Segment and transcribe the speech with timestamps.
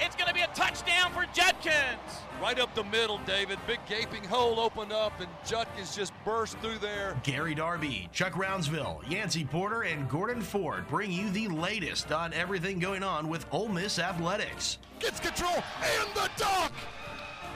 [0.00, 1.98] It's going to be a touchdown for Judkins.
[2.40, 3.58] Right up the middle, David.
[3.66, 7.16] Big gaping hole opened up, and Judkins just burst through there.
[7.24, 12.78] Gary Darby, Chuck Rounsaville, Yancey Porter, and Gordon Ford bring you the latest on everything
[12.78, 14.78] going on with Ole Miss athletics.
[15.00, 16.72] Gets control and the dunk.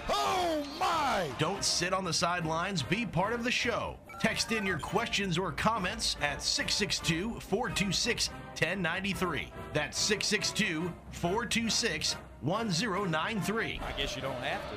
[0.08, 1.28] Oh my!
[1.38, 2.82] Don't sit on the sidelines.
[2.82, 3.96] Be part of the show.
[4.20, 9.48] Text in your questions or comments at 662 426 1093.
[9.72, 13.80] That's 662 426 1093.
[13.82, 14.76] I guess you don't have to,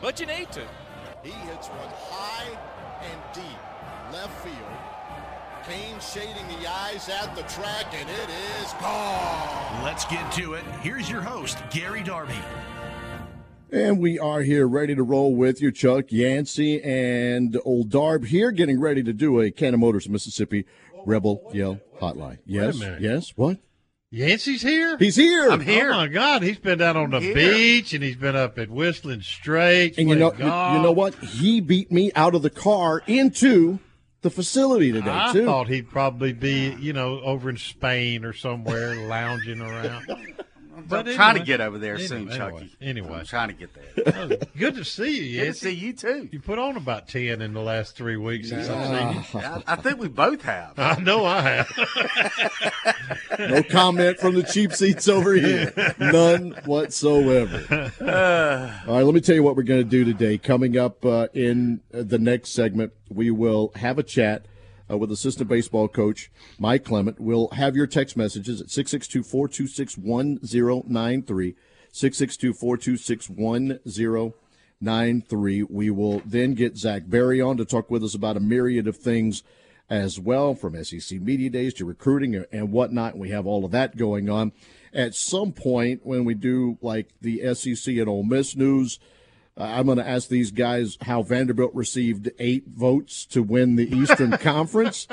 [0.00, 0.62] but you need to.
[1.22, 2.58] He hits one high
[3.02, 4.56] and deep left field.
[5.66, 8.28] Kane shading the eyes at the track, and it
[8.60, 9.82] is gone.
[9.82, 10.64] Let's get to it.
[10.82, 12.34] Here's your host, Gary Darby.
[13.72, 18.52] And we are here ready to roll with you, Chuck Yancey and Old Darb here,
[18.52, 20.66] getting ready to do a Cannon Motors Mississippi
[21.06, 22.38] Rebel Yell Hotline.
[22.46, 23.32] Yes, yes.
[23.34, 23.58] What?
[24.14, 24.96] Yancey's here?
[24.96, 25.50] He's here.
[25.50, 25.90] I'm here.
[25.92, 27.34] Oh my God, he's been down on the Here.
[27.34, 29.98] beach and he's been up at Whistling Straits.
[29.98, 30.76] And you know, you, golf.
[30.76, 31.16] you know what?
[31.16, 33.80] He beat me out of the car into
[34.22, 35.44] the facility today I too.
[35.44, 40.06] thought he'd probably be, you know, over in Spain or somewhere lounging around.
[40.88, 42.76] But I'm trying to get over there Anyway, soon, Chucky.
[42.80, 44.38] Anyway, I'm trying to get there.
[44.58, 45.40] Good to see you.
[45.40, 46.28] Good to see you too.
[46.30, 49.46] You put on about ten in the last three weeks since I've seen you.
[49.46, 50.78] I, I think we both have.
[50.78, 51.70] I know I have.
[53.38, 55.72] no comment from the cheap seats over here.
[55.98, 57.92] None whatsoever.
[58.86, 60.38] All right, let me tell you what we're going to do today.
[60.38, 64.46] Coming up uh, in uh, the next segment, we will have a chat
[64.90, 67.20] uh, with assistant baseball coach Mike Clement.
[67.20, 71.54] We'll have your text messages at 662 426 1093.
[71.92, 75.62] 662 426 1093.
[75.62, 78.96] We will then get Zach Berry on to talk with us about a myriad of
[78.96, 79.42] things
[79.90, 83.18] as well, from SEC Media Days to recruiting and whatnot.
[83.18, 84.52] We have all of that going on.
[84.92, 88.98] At some point, when we do like the SEC and Ole Miss news,
[89.56, 93.94] uh, I'm going to ask these guys how Vanderbilt received eight votes to win the
[93.94, 95.06] Eastern Conference,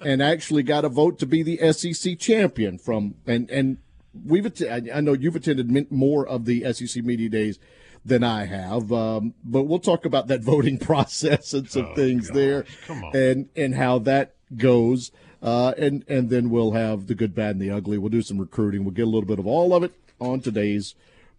[0.00, 3.78] and actually got a vote to be the SEC champion from and and
[4.26, 7.58] we've I know you've attended more of the SEC media days
[8.04, 12.64] than I have, um, but we'll talk about that voting process and some things there,
[12.86, 13.16] come on.
[13.16, 15.12] and and how that goes.
[15.42, 17.98] Uh, and and then we'll have the good, bad, and the ugly.
[17.98, 18.84] We'll do some recruiting.
[18.84, 20.94] We'll get a little bit of all of it on today's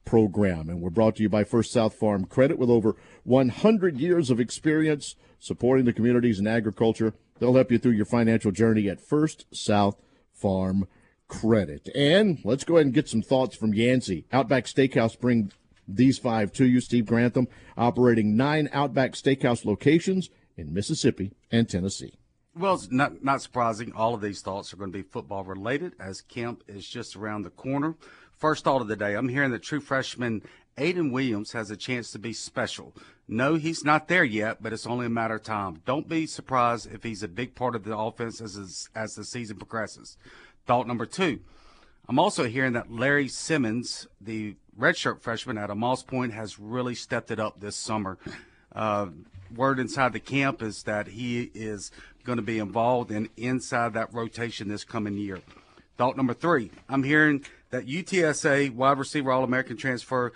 [0.05, 0.69] program.
[0.69, 4.39] And we're brought to you by First South Farm Credit with over 100 years of
[4.39, 7.13] experience supporting the communities in agriculture.
[7.39, 10.01] They'll help you through your financial journey at First South
[10.33, 10.87] Farm
[11.27, 11.89] Credit.
[11.95, 14.25] And let's go ahead and get some thoughts from Yancey.
[14.31, 15.51] Outback Steakhouse bring
[15.87, 16.79] these five to you.
[16.79, 17.47] Steve Grantham
[17.77, 22.19] operating nine Outback Steakhouse locations in Mississippi and Tennessee.
[22.55, 23.93] Well, it's not not surprising.
[23.93, 27.41] All of these thoughts are going to be football related, as camp is just around
[27.41, 27.95] the corner.
[28.43, 30.41] First thought of the day: I'm hearing that true freshman
[30.77, 32.93] Ayden Williams has a chance to be special.
[33.25, 35.81] No, he's not there yet, but it's only a matter of time.
[35.85, 39.55] Don't be surprised if he's a big part of the offense as as the season
[39.55, 40.17] progresses.
[40.65, 41.39] Thought number two:
[42.09, 47.31] I'm also hearing that Larry Simmons, the redshirt freshman of Moss Point, has really stepped
[47.31, 48.17] it up this summer.
[48.75, 49.07] Uh,
[49.55, 51.91] word inside the camp is that he is
[52.25, 55.39] going to be involved in inside that rotation this coming year.
[55.97, 60.31] Thought number three: I'm hearing that UTSA wide receiver All American transfer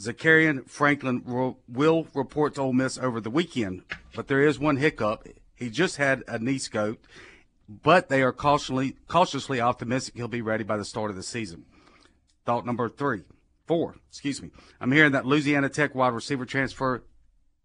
[0.00, 1.22] Zakhari Franklin
[1.68, 5.24] will, report to Ole Miss over the weekend, but there is one hiccup.
[5.54, 7.06] He just had a knee scope,
[7.68, 11.64] but they are cautiously cautiously optimistic he'll be ready by the start of the season.
[12.44, 13.22] Thought number three,
[13.68, 14.50] four, excuse me.
[14.80, 17.04] I'm hearing that Louisiana Tech wide receiver transfer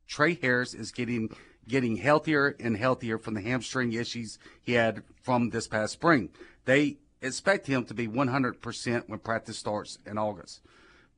[0.07, 1.35] Trey Harris is getting
[1.67, 6.29] getting healthier and healthier from the hamstring issues he had from this past spring.
[6.65, 10.61] They expect him to be 100% when practice starts in August.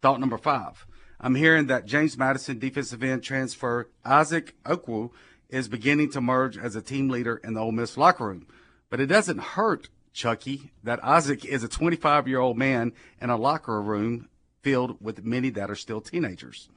[0.01, 0.85] Thought number five.
[1.19, 5.11] I'm hearing that James Madison defensive end transfer Isaac Ukwu
[5.49, 8.47] is beginning to merge as a team leader in the Ole Miss locker room.
[8.89, 13.37] But it doesn't hurt, Chucky, that Isaac is a 25 year old man in a
[13.37, 14.29] locker room
[14.63, 16.69] filled with many that are still teenagers.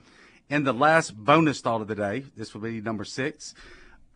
[0.51, 3.55] And the last bonus thought of the day, this will be number six.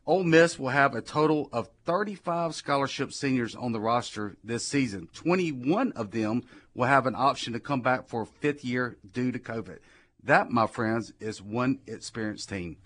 [0.08, 5.10] Ole Miss will have a total of 35 scholarship seniors on the roster this season.
[5.12, 6.44] 21 of them
[6.74, 9.80] will have an option to come back for a fifth year due to COVID.
[10.24, 12.78] That, my friends, is one experienced team.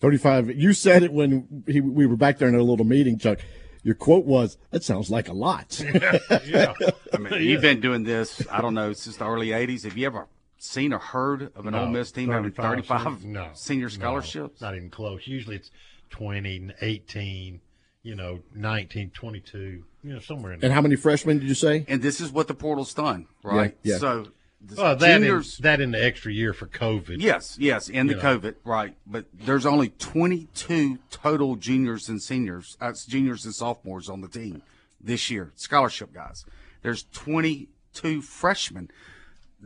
[0.00, 0.56] 35.
[0.56, 3.38] You said it when he, we were back there in a little meeting, Chuck.
[3.84, 5.80] your quote was, "That sounds like a lot."
[6.44, 6.74] yeah.
[7.12, 8.44] I mean, you've been doing this.
[8.50, 9.84] I don't know since the early '80s.
[9.84, 10.26] Have you ever
[10.64, 14.60] seen or heard of an No, Ole Miss team having 35 no, senior no, scholarships?
[14.60, 15.26] not even close.
[15.26, 15.70] Usually it's
[16.10, 17.60] 20, 18,
[18.02, 20.68] you know, 19, 22, you know, somewhere in there.
[20.68, 21.84] and how many freshmen did you say?
[21.88, 23.76] and this is what the portal's done, right?
[23.82, 23.98] Yeah, yeah.
[23.98, 24.26] So
[24.60, 25.58] the Well, that in, juniors.
[25.58, 27.16] that in the extra year for COVID.
[27.20, 28.20] Yes, yes, in the know.
[28.20, 28.94] COVID, right.
[29.06, 34.62] But there's only 22 total juniors and seniors, uh, juniors and sophomores on the team
[35.00, 36.44] this year, scholarship guys.
[36.82, 38.90] There's 22 freshmen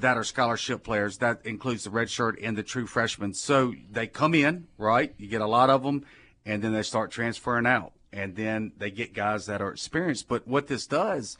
[0.00, 1.18] that are scholarship players.
[1.18, 3.34] That includes the red shirt and the true freshmen.
[3.34, 5.14] So they come in, right?
[5.18, 6.04] You get a lot of them,
[6.46, 7.92] and then they start transferring out.
[8.12, 10.28] And then they get guys that are experienced.
[10.28, 11.36] But what this does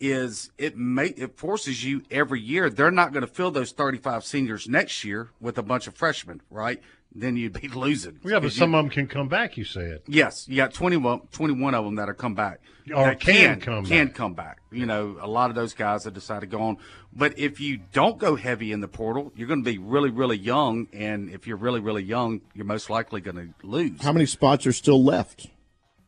[0.00, 2.68] is it may it forces you every year.
[2.70, 6.40] They're not going to fill those 35 seniors next year with a bunch of freshmen,
[6.50, 6.80] right?
[7.14, 8.18] Then you'd be losing.
[8.24, 10.00] Yeah, but some you- of them can come back, you said.
[10.08, 12.60] Yes, you got 21, 21 of them that are come back.
[12.94, 14.14] Or that can come can back.
[14.14, 14.58] come back.
[14.72, 16.78] You know, a lot of those guys have decided to go on.
[17.12, 20.38] But if you don't go heavy in the portal, you're going to be really, really
[20.38, 20.88] young.
[20.92, 24.00] And if you're really, really young, you're most likely going to lose.
[24.02, 25.48] How many spots are still left?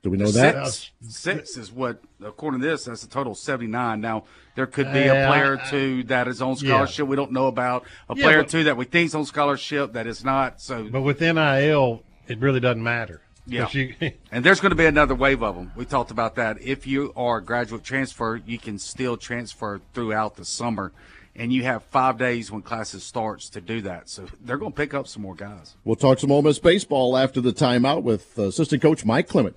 [0.02, 0.66] Do we know that?
[0.66, 0.90] Six.
[1.08, 4.00] Six is what, according to this, that's a total of 79.
[4.02, 4.24] Now,
[4.54, 6.68] there could be Yeah, a player or two that is on Yeah.
[6.72, 9.14] scholarship we don't know about, a Yeah, player or but- two that we think is
[9.14, 10.60] on scholarship that is not.
[10.60, 13.22] So, But with NIL, it really doesn't matter.
[13.46, 13.68] Yeah.
[13.70, 13.94] You,
[14.32, 15.72] and there's going to be another wave of them.
[15.76, 16.62] We talked about that.
[16.62, 20.92] If you are a graduate transfer, you can still transfer throughout the summer.
[21.36, 24.08] And you have five days when classes starts to do that.
[24.08, 25.74] So they're going to pick up some more guys.
[25.84, 29.56] We'll talk some Ole Miss baseball after the timeout with uh, assistant coach Mike Clement.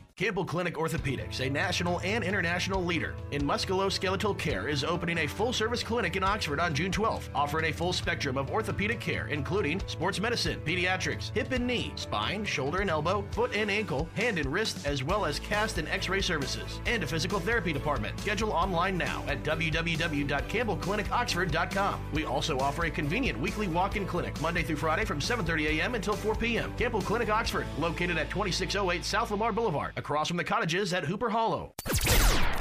[0.15, 5.53] Campbell Clinic Orthopedics, a national and international leader in musculoskeletal care, is opening a full
[5.53, 9.81] service clinic in Oxford on June 12th, offering a full spectrum of orthopedic care, including
[9.87, 14.51] sports medicine, pediatrics, hip and knee, spine, shoulder and elbow, foot and ankle, hand and
[14.51, 18.19] wrist, as well as cast and x ray services, and a physical therapy department.
[18.19, 22.01] Schedule online now at www.campbellclinicoxford.com.
[22.13, 25.95] We also offer a convenient weekly walk in clinic Monday through Friday from 7.30 a.m.
[25.95, 26.73] until 4 p.m.
[26.77, 31.29] Campbell Clinic Oxford, located at 2608 South Lamar Boulevard, across from the cottages at Hooper
[31.29, 31.75] Hollow.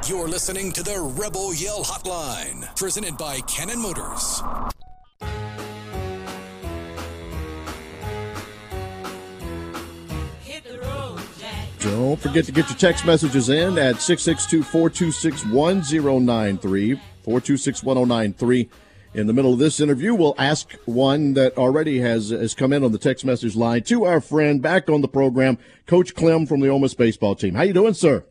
[0.07, 4.43] You're listening to the Rebel Yell Hotline, presented by Cannon Motors.
[11.79, 16.95] Don't forget to get your text messages in at 662 426 1093.
[17.23, 18.69] 426 1093.
[19.13, 22.85] In the middle of this interview, we'll ask one that already has has come in
[22.85, 26.61] on the text message line to our friend back on the program, Coach Clem from
[26.61, 27.55] the Ole Miss baseball team.
[27.55, 28.25] How you doing, sir?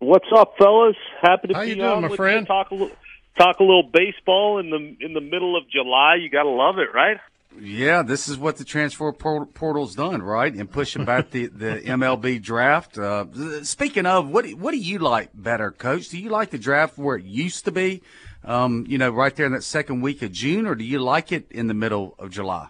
[0.00, 0.96] What's up, fellas?
[1.22, 2.40] Happy to How be you doing, on my with friend?
[2.42, 2.46] You.
[2.46, 2.96] Talk a little,
[3.38, 6.16] talk a little baseball in the in the middle of July.
[6.16, 7.16] You got to love it, right?
[7.58, 10.52] Yeah, this is what the transfer portal's done, right?
[10.52, 12.98] And pushing back the, the MLB draft.
[12.98, 16.10] Uh, speaking of, what what do you like better, Coach?
[16.10, 18.02] Do you like the draft where it used to be,
[18.48, 21.30] um, you know, right there in that second week of June, or do you like
[21.32, 22.68] it in the middle of July?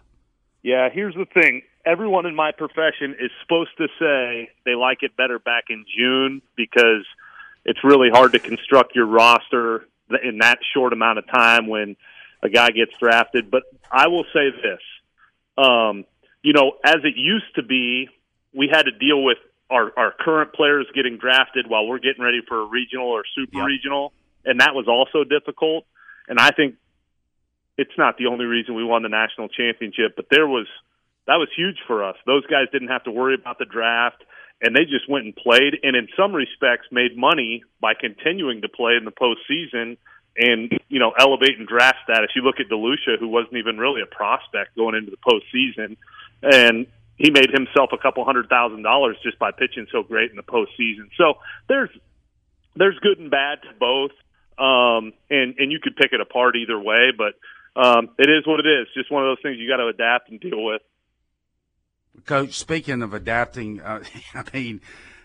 [0.62, 0.88] Yeah.
[0.92, 1.62] Here's the thing.
[1.86, 6.42] Everyone in my profession is supposed to say they like it better back in June
[6.56, 7.06] because
[7.64, 9.86] it's really hard to construct your roster
[10.22, 11.96] in that short amount of time when
[12.42, 13.50] a guy gets drafted.
[13.50, 14.80] But I will say this.
[15.56, 16.04] Um,
[16.42, 18.08] you know, as it used to be,
[18.52, 19.38] we had to deal with
[19.70, 23.64] our, our current players getting drafted while we're getting ready for a regional or super
[23.64, 24.12] regional,
[24.48, 25.84] and that was also difficult.
[26.26, 26.76] And I think
[27.76, 30.66] it's not the only reason we won the national championship, but there was
[31.26, 32.16] that was huge for us.
[32.26, 34.24] Those guys didn't have to worry about the draft,
[34.62, 38.68] and they just went and played, and in some respects made money by continuing to
[38.68, 39.98] play in the postseason
[40.36, 42.30] and you know elevating draft status.
[42.34, 45.96] You look at DeLucia, who wasn't even really a prospect going into the postseason,
[46.42, 46.86] and
[47.16, 50.42] he made himself a couple hundred thousand dollars just by pitching so great in the
[50.42, 51.10] postseason.
[51.16, 51.38] So
[51.68, 51.90] there's
[52.76, 54.12] there's good and bad to both,
[54.58, 57.34] um, and and you could pick it apart either way, but
[57.76, 58.88] um, it is what it is.
[58.94, 60.82] Just one of those things you got to adapt and deal with.
[62.26, 64.02] Coach, speaking of adapting, uh,
[64.34, 64.80] I mean,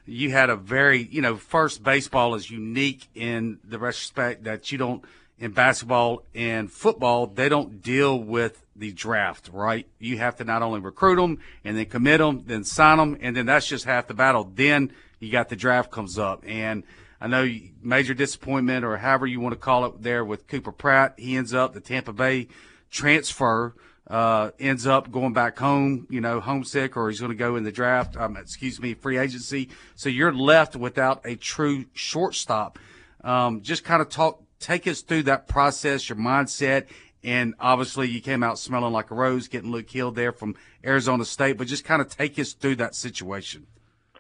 [0.06, 4.78] you had a very, you know, first baseball is unique in the respect that you
[4.78, 5.04] don't,
[5.40, 9.88] in basketball and football, they don't deal with the draft, right?
[10.00, 13.36] You have to not only recruit them and then commit them, then sign them, and
[13.36, 14.52] then that's just half the battle.
[14.54, 16.44] Then you got the draft comes up.
[16.46, 16.84] And
[17.24, 17.50] I know
[17.82, 21.16] major disappointment or however you want to call it there with Cooper Pratt.
[21.18, 22.50] He ends up the Tampa Bay
[22.92, 23.74] transfer
[24.08, 27.64] uh, ends up going back home, you know, homesick, or he's going to go in
[27.64, 28.18] the draft.
[28.18, 29.70] Um, excuse me, free agency.
[29.96, 32.78] So you're left without a true shortstop.
[33.24, 36.88] Um, just kind of talk, take us through that process, your mindset,
[37.24, 41.24] and obviously you came out smelling like a rose, getting Luke Hill there from Arizona
[41.24, 41.58] State.
[41.58, 43.68] But just kind of take us through that situation.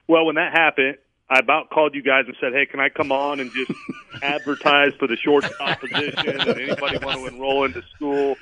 [0.07, 0.97] Well, when that happened,
[1.33, 3.71] I about called you guys and said, "Hey, can I come on and just
[4.21, 6.41] advertise for the shortstop position?
[6.41, 8.35] And anybody want to enroll into school?"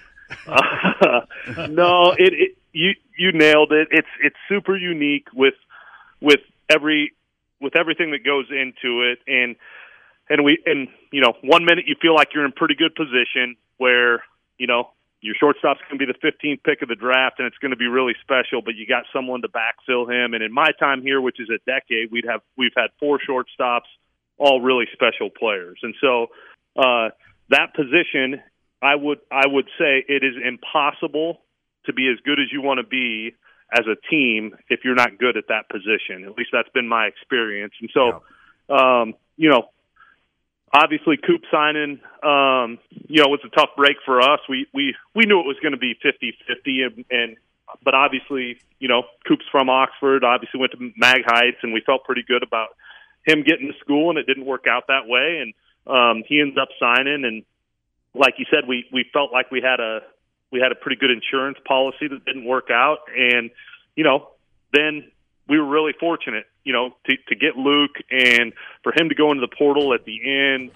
[0.45, 1.21] Uh,
[1.69, 3.87] no, it, it you you nailed it.
[3.91, 5.55] It's it's super unique with
[6.19, 7.13] with every
[7.61, 9.55] with everything that goes into it, and
[10.29, 13.55] and we and you know one minute you feel like you're in pretty good position
[13.77, 14.23] where
[14.57, 14.89] you know
[15.21, 17.77] your shortstop's going to be the 15th pick of the draft and it's going to
[17.77, 20.33] be really special, but you got someone to backfill him.
[20.33, 23.89] And in my time here, which is a decade, we'd have we've had four shortstops,
[24.37, 26.27] all really special players, and so
[26.75, 27.09] uh,
[27.49, 28.41] that position,
[28.81, 31.41] I would I would say it is impossible
[31.85, 33.35] to be as good as you want to be
[33.71, 36.25] as a team if you're not good at that position.
[36.25, 37.73] At least that's been my experience.
[37.79, 38.23] And so,
[38.73, 39.69] um, you know,
[40.73, 44.39] obviously Coop signing, um, you know, was a tough break for us.
[44.49, 47.37] We we we knew it was going to be 50-50 and, and
[47.83, 52.03] but obviously, you know, Coop's from Oxford, obviously went to Mag Heights and we felt
[52.03, 52.69] pretty good about
[53.25, 55.53] him getting to school and it didn't work out that way and
[55.87, 57.43] um he ends up signing and
[58.13, 59.99] like you said we we felt like we had a
[60.51, 63.51] we had a pretty good insurance policy that didn't work out and
[63.95, 64.29] you know
[64.73, 65.11] then
[65.47, 69.31] we were really fortunate you know to to get Luke and for him to go
[69.31, 70.71] into the portal at the end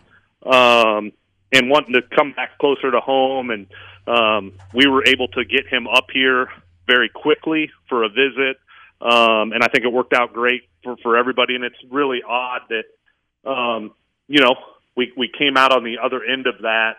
[0.45, 1.11] um
[1.53, 3.49] and wanting to come back closer to home.
[3.49, 3.67] And
[4.07, 6.47] um we were able to get him up here
[6.87, 8.57] very quickly for a visit.
[9.01, 11.55] Um and I think it worked out great for for everybody.
[11.55, 13.91] And it's really odd that um
[14.27, 14.55] you know
[14.95, 16.97] we we came out on the other end of that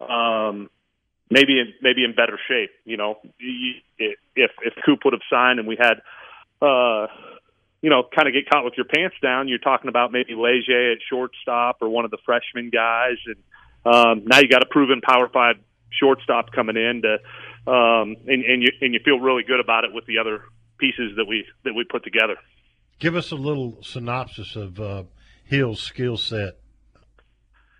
[0.00, 0.70] um
[1.30, 2.70] maybe in maybe in better shape.
[2.84, 6.00] You know, if if Coop would have signed and we had
[6.60, 7.06] uh
[7.80, 10.92] you know, kind of get caught with your pants down, you're talking about maybe Leger
[10.92, 13.36] at shortstop or one of the freshman guys, and
[13.86, 15.56] um, now you got a proven Power Five
[15.90, 19.90] shortstop coming in to, um, and, and you and you feel really good about it
[19.92, 20.42] with the other
[20.78, 22.36] pieces that we that we put together.
[22.98, 25.04] Give us a little synopsis of uh,
[25.44, 26.58] Hill's skill set.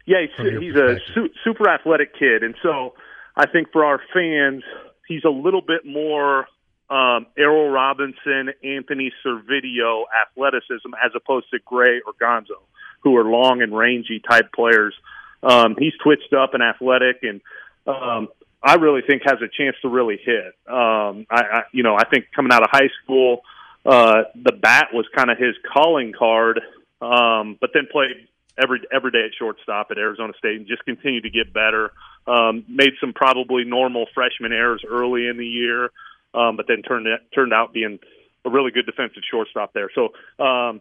[0.07, 2.95] Yeah, he's, he's a su- super athletic kid, and so
[3.37, 4.63] I think for our fans,
[5.09, 6.47] he's a little bit more
[6.91, 12.63] um, Errol Robinson, Anthony Servideo athleticism as opposed to Grae or Gonzo,
[13.01, 14.95] who are long and rangy type players.
[15.43, 17.41] Um, he's twitched up and athletic, and
[17.87, 18.29] um,
[18.63, 20.47] I really think has a chance to really hit.
[20.67, 23.43] Um, I, I, you know, I think coming out of high school,
[23.85, 26.61] uh, the bat was kind of his calling card,
[27.01, 28.29] um, but then played
[28.61, 31.93] every every day at shortstop at Arizona State and just continued to get better.
[32.27, 35.91] Um, made some probably normal freshman errors early in the year
[36.39, 37.99] um, but then turned turned out being
[38.45, 39.91] a really good defensive shortstop there.
[39.95, 40.11] So
[40.43, 40.81] um,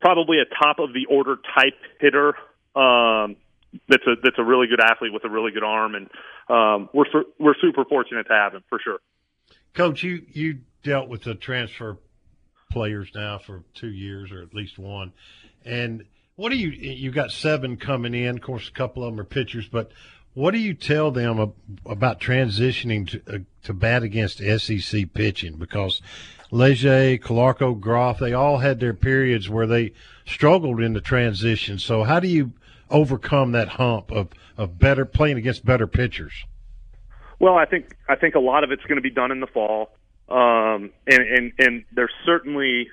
[0.00, 2.34] probably a top of the order type hitter.
[2.74, 3.36] Um,
[3.88, 6.10] that's a that's a really good athlete with a really good arm, and
[6.48, 7.06] um, we're
[7.38, 8.98] we're super fortunate to have him for sure.
[9.74, 11.96] Coach, you you dealt with the transfer
[12.70, 15.12] players now for two years or at least one,
[15.64, 16.04] and
[16.36, 18.36] what do you you got seven coming in?
[18.36, 19.90] Of course, a couple of them are pitchers, but
[20.34, 21.52] what do you tell them
[21.84, 25.56] about transitioning to, uh, to bat against SEC pitching?
[25.56, 26.00] Because
[26.50, 29.92] Leger, Calarco, Groff, they all had their periods where they
[30.24, 31.78] struggled in the transition.
[31.78, 32.52] So how do you
[32.90, 36.32] overcome that hump of, of better playing against better pitchers?
[37.38, 39.48] Well, I think I think a lot of it's going to be done in the
[39.48, 39.90] fall,
[40.28, 42.86] um, and and and there's certainly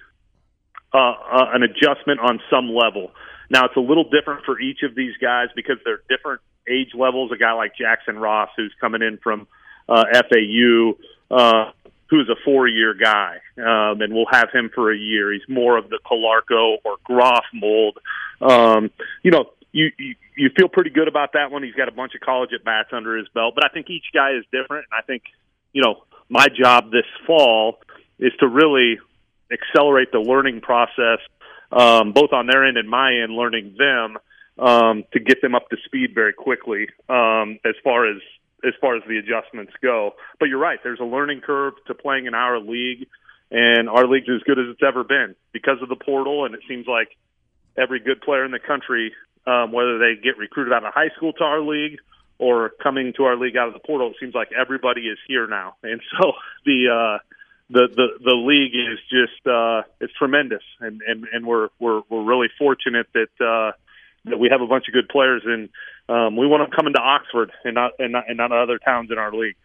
[0.91, 3.12] uh, uh, an adjustment on some level.
[3.51, 7.32] Now it's a little different for each of these guys because they're different age levels.
[7.32, 9.48] A guy like Jackson Ross, who's coming in from
[9.88, 10.94] uh, FAU,
[11.32, 11.72] uh,
[12.10, 15.32] who's a four-year guy, um, and we'll have him for a year.
[15.32, 17.98] He's more of the Calarco or Groff mold.
[18.42, 18.92] Um,
[19.24, 21.63] you know, you, you you feel pretty good about that one.
[21.63, 24.06] He's got a bunch of college at bats under his belt, but I think each
[24.13, 24.86] guy is different.
[24.89, 25.24] And I think,
[25.74, 27.80] you know, my job this fall
[28.20, 29.00] is to really
[29.51, 31.20] accelerate the learning process,
[31.72, 34.18] um, both on their end and my end, learning them
[34.60, 38.22] um, to get them up to speed very quickly um, as far as
[38.63, 40.16] as far as the adjustments go.
[40.39, 40.80] But you're right.
[40.84, 43.08] There's a learning curve to playing in our league,
[43.51, 46.46] and our league's as good as it's ever been because of the portal.
[46.46, 47.08] And it seems like
[47.78, 49.13] every good player in the country,
[49.48, 52.00] um, whether they get recruited out of high school to our league
[52.38, 55.48] or coming to our league out of the portal, it seems like everybody is here
[55.48, 55.76] now.
[55.82, 56.34] And so
[56.65, 57.24] the uh,
[57.69, 62.26] the the the league is just uh, it's tremendous, and and and we're we're we're
[62.26, 63.30] really fortunate that.
[63.39, 63.72] Uh,
[64.25, 65.69] that we have a bunch of good players, and
[66.08, 69.10] um, we want them coming to Oxford and not, and not and not other towns
[69.12, 69.55] in our league.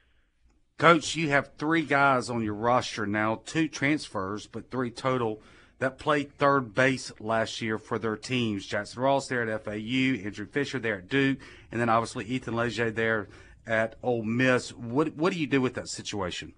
[0.78, 5.40] Coach, you have three guys on your roster now, two transfers, but three total
[5.78, 8.66] that played third base last year for their teams.
[8.66, 9.72] Jackson Ross there at FAU,
[10.24, 11.38] Andrew Fisher there at Duke,
[11.70, 13.28] and then obviously Ethan Leger there
[13.66, 14.70] at Ole Miss.
[14.70, 16.54] What what do you do with that situation?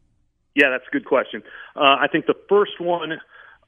[0.55, 1.43] Yeah, that's a good question.
[1.75, 3.13] Uh, I think the first one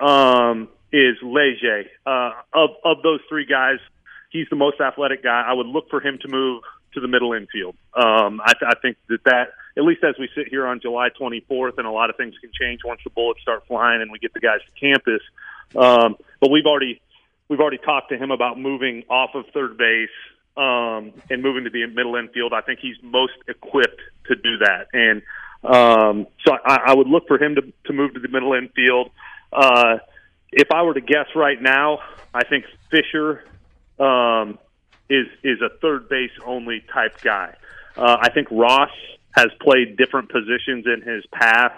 [0.01, 1.85] um, is Leger.
[2.07, 3.79] Uh, of of those three guys,
[4.31, 5.45] he's the most athletic guy.
[5.47, 6.63] I would look for him to move
[6.95, 7.77] to the middle infield.
[7.95, 11.79] Um, I, I think that that, at least as we sit here on July 24th,
[11.79, 14.33] and a lot of things can change once the bullets start flying and we get
[14.33, 15.23] the guys to campus.
[15.77, 17.01] Um, but we've already
[17.49, 20.09] we've already talked to him about moving off of third base
[20.57, 22.53] um, and moving to the middle infield.
[22.53, 25.23] I think he's most equipped to do that, and
[25.63, 29.11] um, so I, I would look for him to, to move to the middle infield.
[29.53, 29.99] Uh,
[30.53, 31.99] if I were to guess right now,
[32.33, 33.45] I think Fisher
[33.99, 34.59] um,
[35.09, 37.57] is is a third base only type guy.
[37.97, 38.91] Uh, I think Ross
[39.33, 41.75] has played different positions in his past.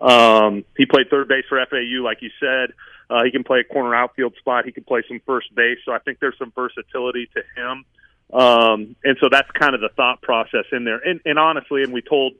[0.00, 2.72] Um, he played third base for FAU, like you said.
[3.08, 4.64] Uh, he can play a corner outfield spot.
[4.64, 5.78] He can play some first base.
[5.84, 7.84] So I think there's some versatility to him.
[8.32, 10.98] Um, and so that's kind of the thought process in there.
[10.98, 12.34] And, and honestly, and we told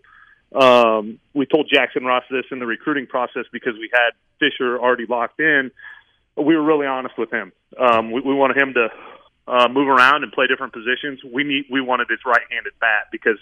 [0.55, 5.07] um, we told Jackson Ross this in the recruiting process because we had Fisher already
[5.07, 5.71] locked in
[6.37, 7.53] we were really honest with him.
[7.79, 8.89] Um, we, we wanted him to
[9.47, 11.21] uh, move around and play different positions.
[11.25, 13.39] We need we wanted his right-handed bat because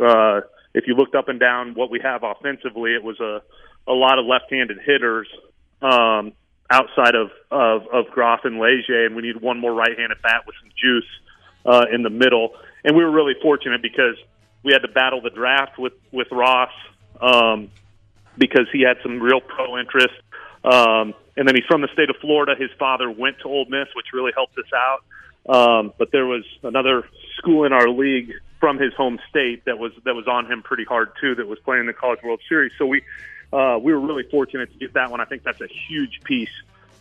[0.00, 3.42] uh, if you looked up and down what we have offensively, it was a
[3.86, 5.28] a lot of left-handed hitters
[5.82, 6.32] um,
[6.70, 10.56] outside of, of of Groff and Leger, and we need one more right-handed bat with
[10.60, 11.08] some juice
[11.66, 12.54] uh, in the middle.
[12.84, 14.16] And we were really fortunate because
[14.62, 16.72] we had to battle the draft with with Ross
[17.20, 17.70] um,
[18.38, 20.14] because he had some real pro interest.
[20.64, 22.54] Um, and then he's from the state of Florida.
[22.58, 25.04] His father went to Ole Miss, which really helped us out.
[25.46, 29.92] Um, but there was another school in our league from his home state that was
[30.04, 31.34] that was on him pretty hard too.
[31.34, 32.72] That was playing the College World Series.
[32.78, 33.02] So we
[33.52, 35.20] uh, we were really fortunate to get that one.
[35.20, 36.48] I think that's a huge piece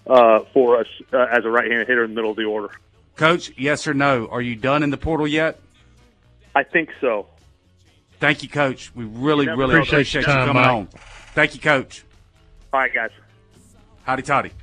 [0.08, 2.70] uh, for us uh, as a right-handed hitter in the middle of the order.
[3.16, 4.28] Coach, yes or no?
[4.28, 5.60] Are you done in the portal yet?
[6.56, 7.28] I think so.
[8.20, 8.94] Thank you, Coach.
[8.96, 10.88] We really, really appreciate, Appreciate you coming on.
[11.34, 12.04] Thank you, Coach.
[12.72, 13.12] All right, guys.
[14.06, 14.63] Howdy, toddy.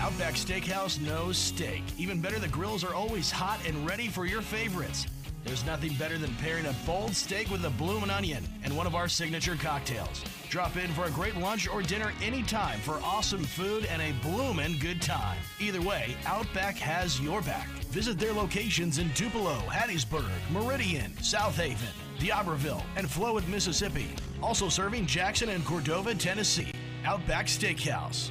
[0.00, 1.82] Outback Steakhouse knows steak.
[1.96, 5.06] Even better, the grills are always hot and ready for your favorites.
[5.42, 8.94] There's nothing better than pairing a bold steak with a bloomin' onion and one of
[8.94, 10.22] our signature cocktails.
[10.50, 14.78] Drop in for a great lunch or dinner anytime for awesome food and a bloomin'
[14.80, 15.38] good time.
[15.60, 17.68] Either way, Outback has your back.
[17.90, 24.08] Visit their locations in Tupelo, Hattiesburg, Meridian, South Haven, and Flowood, Mississippi.
[24.42, 26.72] Also serving Jackson and Cordova, Tennessee.
[27.04, 28.30] Outback Steakhouse.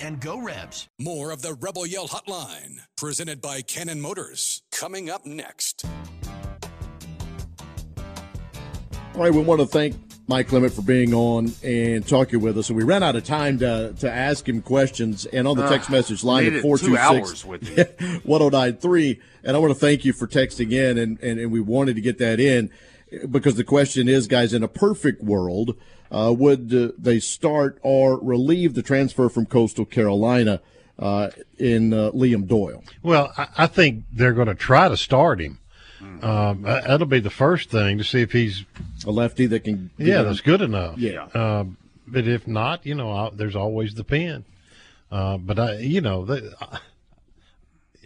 [0.00, 0.88] and go Rebs.
[0.98, 5.84] More of the Rebel Yell Hotline, presented by Cannon Motors, coming up next.
[9.14, 9.96] All right, we want to thank
[10.28, 12.68] Mike Clement for being on and talking with us.
[12.68, 15.26] And we ran out of time to, to ask him questions.
[15.26, 17.84] And on the Uh, text message line at needed 426 hours with you.
[18.24, 19.20] 1093.
[19.42, 20.98] And I want to thank you for texting in.
[20.98, 22.70] And, and, and we wanted to get that in
[23.28, 25.74] because the question is, guys, in a perfect world,
[26.10, 30.60] uh, would uh, they start or relieve the transfer from Coastal Carolina
[30.98, 32.82] uh, in uh, Liam Doyle?
[33.02, 35.58] Well, I, I think they're going to try to start him.
[36.22, 38.64] Um, that- that'll be the first thing to see if he's
[39.06, 39.90] a lefty that can.
[39.98, 40.96] Yeah, that's good enough.
[40.98, 41.24] Yeah.
[41.34, 44.44] Um, but if not, you know, I, there's always the pen.
[45.10, 46.78] Uh, but I, you know, they, I,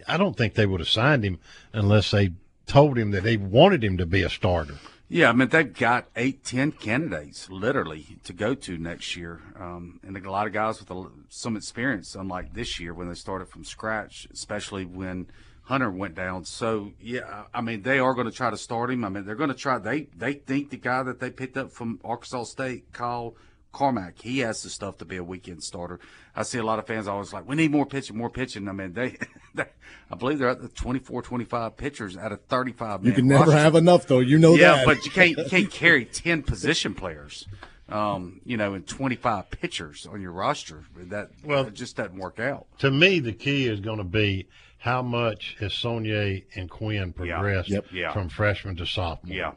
[0.07, 1.39] I don't think they would have signed him
[1.71, 2.31] unless they
[2.65, 4.75] told him that they wanted him to be a starter.
[5.13, 9.99] Yeah, I mean they've got eight, ten candidates literally to go to next year, um,
[10.01, 13.47] and a lot of guys with a, some experience, unlike this year when they started
[13.47, 15.27] from scratch, especially when
[15.65, 16.45] Hunter went down.
[16.45, 19.05] So yeah, I mean they are going to try to start him.
[19.05, 19.77] I mean they're going to try.
[19.77, 23.35] They they think the guy that they picked up from Arkansas State, Kyle
[23.73, 25.99] Carmack, he has the stuff to be a weekend starter.
[26.35, 28.69] I see a lot of fans always like, we need more pitching, more pitching.
[28.69, 29.17] I mean, they,
[29.55, 29.65] they
[30.09, 33.57] I believe they're at the 24, 25 pitchers out of 35 You can never roster.
[33.57, 34.19] have enough, though.
[34.19, 34.77] You know yeah, that.
[34.77, 37.47] Yeah, but you can't you can't carry ten position players,
[37.89, 40.85] um, you know, and twenty five pitchers on your roster.
[40.95, 42.67] That well, it just doesn't work out.
[42.79, 47.69] To me, the key is going to be how much has Saunier and Quinn progressed
[47.69, 47.85] Yep.
[47.91, 48.13] Yeah.
[48.13, 49.35] from freshman to sophomore.
[49.35, 49.51] Yeah.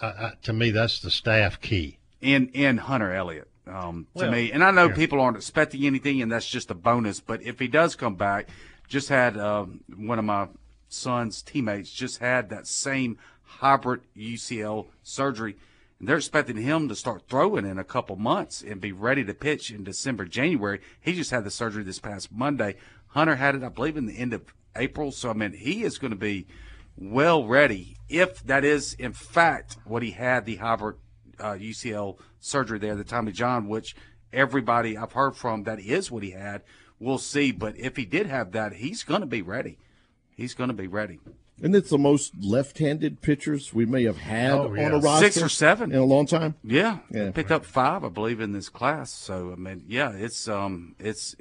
[0.00, 1.98] Uh, uh, to me, that's the staff key.
[2.22, 4.94] And and Hunter Elliott, um, to Well, me, and I know yeah.
[4.94, 7.20] people aren't expecting anything, and that's just a bonus.
[7.20, 8.48] But if he does come back,
[8.86, 10.48] just had um, one of my
[10.88, 15.56] son's teammates just had that same hybrid UCL surgery.
[15.98, 19.34] and they're expecting him to start throwing in a couple months and be ready to
[19.34, 20.80] pitch in December, January.
[21.00, 22.76] He just had the surgery this past Monday.
[23.08, 24.42] Hunter had it, I believe, in the end of
[24.76, 25.12] April.
[25.12, 26.46] So I mean, he is going to be
[26.96, 30.96] well ready if that is in fact what he had the hybrid
[31.42, 33.94] uh, UCL surgery there, the Tommy John, which
[34.32, 36.62] everybody I've heard from that is what he had.
[36.98, 39.78] We'll see, but if he did have that, he's going to be ready.
[40.30, 41.18] He's going to be ready.
[41.62, 44.86] And it's the most left-handed pitchers we may have had Oh, yeah.
[44.86, 45.92] on a roster, Six or seven.
[45.92, 46.54] in a long time.
[46.64, 47.30] Yeah, Yeah.
[47.30, 49.12] picked up five, I believe, in this class.
[49.12, 51.36] So I mean, yeah, it's um, it's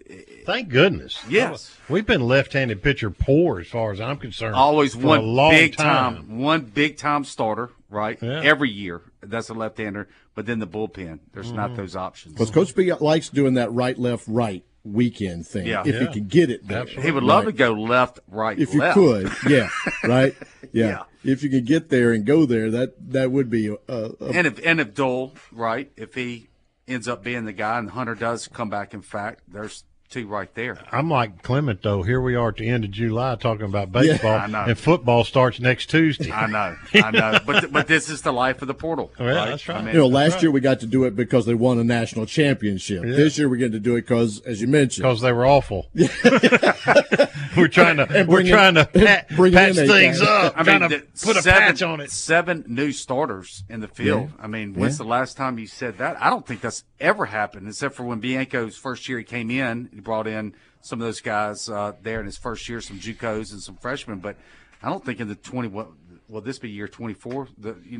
[0.45, 1.23] Thank goodness.
[1.27, 1.75] Yes.
[1.89, 4.53] We've been left-handed pitcher poor as far as I'm concerned.
[4.55, 6.15] always one big time.
[6.17, 6.39] time.
[6.39, 8.19] one big time starter, right?
[8.21, 8.41] Yeah.
[8.43, 10.07] Every year, that's a left-hander.
[10.35, 11.75] But then the bullpen, there's not Mhm.
[11.77, 12.33] those options.
[12.35, 15.67] Because Coach B likes doing that right, left, right weekend thing.
[15.67, 15.81] Yeah.
[15.85, 16.11] if he Yeah.
[16.11, 16.85] can get it there.
[16.85, 17.51] He would love Right.
[17.51, 19.69] to go left, right, if you could, yeah,
[20.03, 20.35] right,
[20.73, 20.87] yeah.
[20.87, 21.03] Yeah.
[21.33, 24.47] If you could get there and go there, that that would be a, a, and
[24.47, 26.49] if and if Doyle, right, if he
[26.87, 30.53] ends up being the guy, and Hunter does come back, in fact, there's two right
[30.55, 30.77] there.
[30.91, 32.03] I'm like Clement though.
[32.03, 34.13] Here we are at the end of July talking about Yeah.
[34.13, 34.65] baseball, I know.
[34.67, 36.31] and football starts next Tuesday.
[36.31, 39.11] I know, I know, but but this is the life of the portal.
[39.19, 39.49] Yeah, right?
[39.49, 39.77] that's right.
[39.79, 41.83] I mean, you know, last year we got to do it because they won a
[41.83, 43.03] national championship.
[43.05, 43.11] Yeah.
[43.15, 45.87] This year we get to do it because, as you mentioned, because they were awful.
[47.55, 50.47] we're trying to And we're bring in- trying to pat, bring patch things guy.
[50.47, 50.53] up.
[50.57, 52.11] I trying mean, to the put a seven, patch on it.
[52.11, 54.29] Seven new starters in the field.
[54.37, 54.43] Yeah.
[54.43, 56.21] I mean, when's the last time you said that?
[56.21, 60.00] I don't think that's ever happened, except for when Bianco's first year he came in.
[60.01, 63.51] He brought in some of those guys uh, there in his first year, some JUCOs
[63.51, 64.17] and some freshmen.
[64.19, 64.35] But
[64.81, 65.89] I don't think in the twenty what
[66.27, 67.47] will this be year twenty four?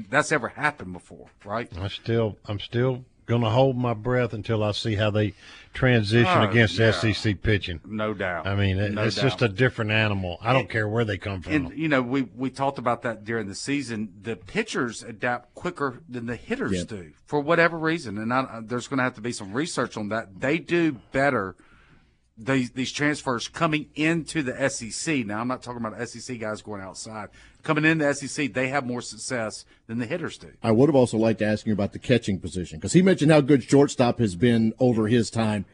[0.10, 1.70] That's ever happened before, right?
[1.80, 5.34] I still I'm still going to hold my breath until I see how they
[5.74, 6.92] transition Oh, against yeah.
[6.92, 7.80] SEC pitching.
[7.86, 8.46] No doubt.
[8.46, 10.38] I mean, it, No it's just a different animal.
[10.42, 11.54] I don't care where they come from.
[11.54, 14.12] And you know, we we talked about that during the season.
[14.22, 16.88] The pitchers adapt quicker than the hitters Yep.
[16.88, 20.10] do for whatever reason, and I, there's going to have to be some research on
[20.10, 20.42] that.
[20.42, 21.56] They do better.
[22.44, 25.26] These these transfers coming into the SEC.
[25.26, 27.30] Now, I'm not talking about SEC guys going outside.
[27.64, 30.52] Coming into the SEC, they have more success than the hitters do.
[30.64, 33.32] I would have also liked to ask you about the catching position because he mentioned
[33.32, 35.66] how good shortstop has been over his time.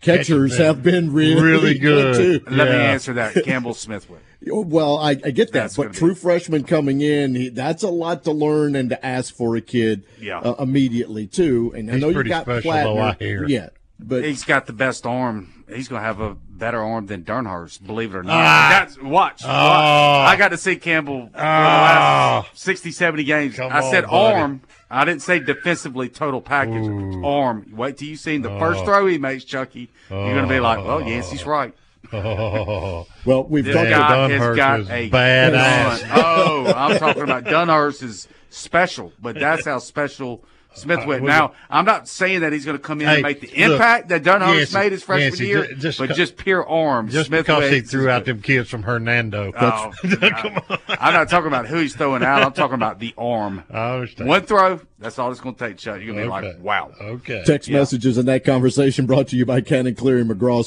[0.00, 2.16] Catchers been have been really, really good.
[2.16, 2.50] too.
[2.54, 3.44] Let me answer that.
[3.44, 4.20] Campbell Smithwick.
[4.46, 7.82] Well, I, I get that, That's but gonna be- true freshman coming in, he, that's
[7.82, 10.40] a lot to learn and to ask for a kid Yeah.
[10.40, 11.72] uh, immediately too.
[11.74, 13.46] And I know you pretty got special, Plattner though, I hear.
[13.48, 15.55] yet, but He's got the best arm.
[15.68, 18.34] He's going to have a better arm than Dunhurst, believe it or not.
[18.36, 18.68] Ah.
[18.70, 19.42] That's, watch.
[19.44, 19.48] Oh.
[19.48, 20.28] watch.
[20.28, 23.56] I got to see Campbell for the last 60, 70 games.
[23.56, 24.16] Come I said buddy.
[24.34, 24.60] arm.
[24.88, 26.86] I didn't say defensively total package.
[27.24, 27.72] Arm.
[27.74, 29.90] Wait till you see the first throw he makes, Chucky.
[30.08, 31.74] You're going to be like, well, Yancey's right.
[32.12, 36.00] Oh, well, we've This talked guy about has got a badass.
[36.02, 36.10] gun.
[36.14, 40.44] Oh, I'm talking about Dunhurst is special, but that's how special
[40.76, 41.22] Smithwick.
[41.22, 43.46] Uh, Now, I'm not saying that he's going to come in Hey, and make the
[43.48, 47.08] look, impact that Dunhurst Yancey, made his freshman Yancey, year, just but just pure arm.
[47.08, 49.52] just Smith because he threw out them kids from Hernando.
[49.58, 49.92] Oh,
[50.88, 52.42] I'm not talking about who he's throwing out.
[52.42, 53.64] I'm talking about the arm.
[54.18, 56.00] One throw, that's all it's going to take, Chuck.
[56.00, 56.92] You're going to be like, wow.
[57.00, 57.42] Okay.
[57.44, 57.78] Text Yeah.
[57.78, 60.64] messages in that conversation brought to you by Cannon Cleary McGraw,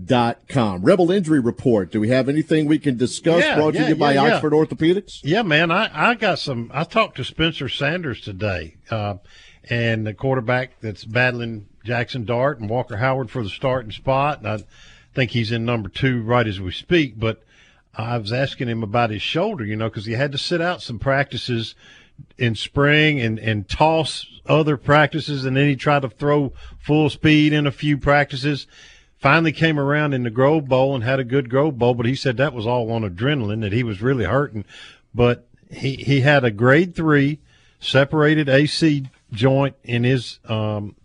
[0.00, 0.82] ccmoxford.com.
[0.82, 1.90] Rebel injury report.
[1.90, 4.34] Do we have anything we can discuss Yeah, brought yeah, to you by yeah, yeah.
[4.34, 5.20] Oxford Orthopedics?
[5.22, 6.70] Yeah, man, I, I got some.
[6.74, 9.16] I talked to Spencer Sanders today, uh,
[9.68, 14.38] and the quarterback that's battling Jackson Dart and Walker Howard for the starting spot.
[14.38, 14.58] And I
[15.14, 17.18] think he's in number two right as we speak.
[17.18, 17.42] But
[17.94, 20.82] I was asking him about his shoulder, you know, because he had to sit out
[20.82, 21.74] some practices
[22.38, 27.52] in spring and, and toss other practices, and then he tried to throw full speed
[27.52, 28.66] in a few practices.
[29.22, 32.16] Finally came around in the Grove Bowl and had a good Grove Bowl, but he
[32.16, 34.64] said that was all on adrenaline, that he was really hurting.
[35.14, 37.38] But he, he had a grade three
[37.78, 40.96] separated AC joint in his um,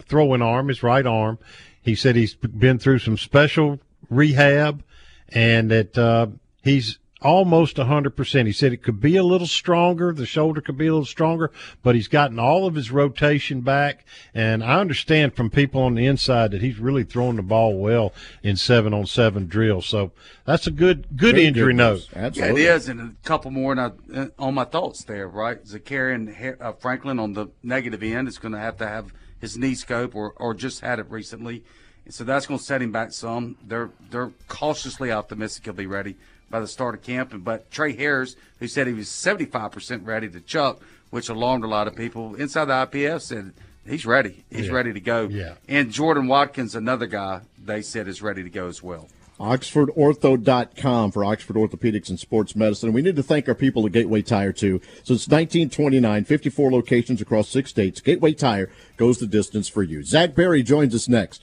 [0.00, 1.38] throwing arm, his right arm.
[1.82, 4.82] He said he's been through some special rehab
[5.28, 6.28] and that uh,
[6.62, 8.46] he's almost 100%.
[8.46, 11.50] He said it could be a little stronger, the shoulder could be a little stronger,
[11.82, 14.04] but he's gotten all of his rotation back.
[14.34, 18.12] And I understand from people on the inside that he's really throwing the ball well
[18.42, 19.86] in seven on seven drills.
[19.86, 20.12] So
[20.44, 21.92] that's a good, good Very injury good note.
[21.94, 22.08] news.
[22.12, 22.62] Yeah, Absolutely.
[22.64, 25.62] it is, and a couple more and I, uh, on my thoughts there, right?
[25.64, 29.56] Zakhari Har- uh, Franklin on the negative end is going to have to have his
[29.56, 31.64] knee scope or, or just had it recently.
[32.04, 33.56] And so that's going to set him back some.
[33.66, 36.16] They're they're cautiously optimistic he'll be ready
[36.50, 37.32] by the start of camp.
[37.32, 40.80] And But Trey Harris, who said he was 75% ready to chuck,
[41.10, 43.52] which alarmed a lot of people inside the IPF, said
[43.86, 44.44] he's ready.
[44.50, 44.72] He's Yeah.
[44.72, 45.28] ready to go.
[45.30, 45.54] Yeah.
[45.68, 49.08] And Jordan Watkins, another guy, they said is ready to go as well.
[49.38, 52.92] OxfordOrtho.com for Oxford Orthopedics and Sports Medicine.
[52.94, 54.80] We need to thank our people at Gateway Tire, too.
[55.04, 58.00] Since 1929, 54 locations across six states.
[58.00, 60.02] Gateway Tire goes the distance for you.
[60.02, 61.42] Zach Berry joins us next.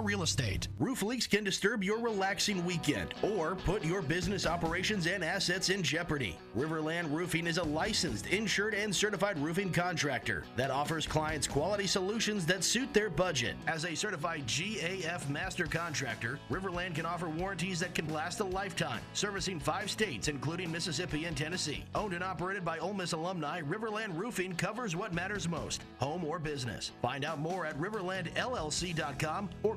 [0.00, 0.68] Real Estate.
[0.78, 5.82] Roof leaks can disturb your relaxing weekend or put your business operations and assets in
[5.82, 6.36] jeopardy.
[6.56, 12.46] Riverland Roofing is a licensed, insured, and certified roofing contractor that offers clients quality solutions
[12.46, 13.56] that suit their budget.
[13.66, 19.00] As a certified GAF master contractor, Riverland can offer warranties that can last a lifetime,
[19.12, 21.84] servicing five states, including Mississippi and Tennessee.
[21.94, 26.38] Owned and operated by Ole Miss alumni, Riverland Roofing covers what matters most home or
[26.38, 26.92] business.
[27.02, 29.76] Find out more at riverlandllc.com or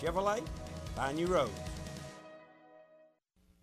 [0.00, 0.42] Chevrolet,
[0.96, 1.52] find new roads.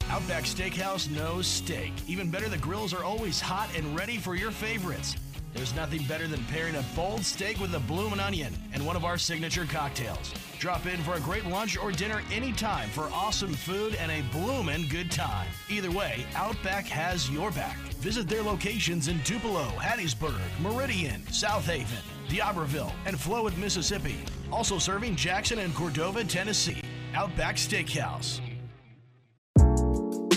[0.10, 1.92] Outback Steakhouse knows steak.
[2.08, 5.16] Even better, the grills are always hot and ready for your favorites.
[5.54, 9.04] There's nothing better than pairing a bold steak with a bloomin' onion and one of
[9.04, 10.34] our signature cocktails.
[10.60, 14.88] Drop in for a great lunch or dinner anytime for awesome food and a bloomin'
[14.88, 15.48] good time.
[15.70, 17.78] Either way, Outback has your back.
[18.00, 24.16] Visit their locations in Tupelo, Hattiesburg, Meridian, Southaven, D'Iberville, and Flowood, Mississippi.
[24.52, 26.82] Also serving Jackson and Cordova, Tennessee.
[27.14, 28.40] Outback Steakhouse.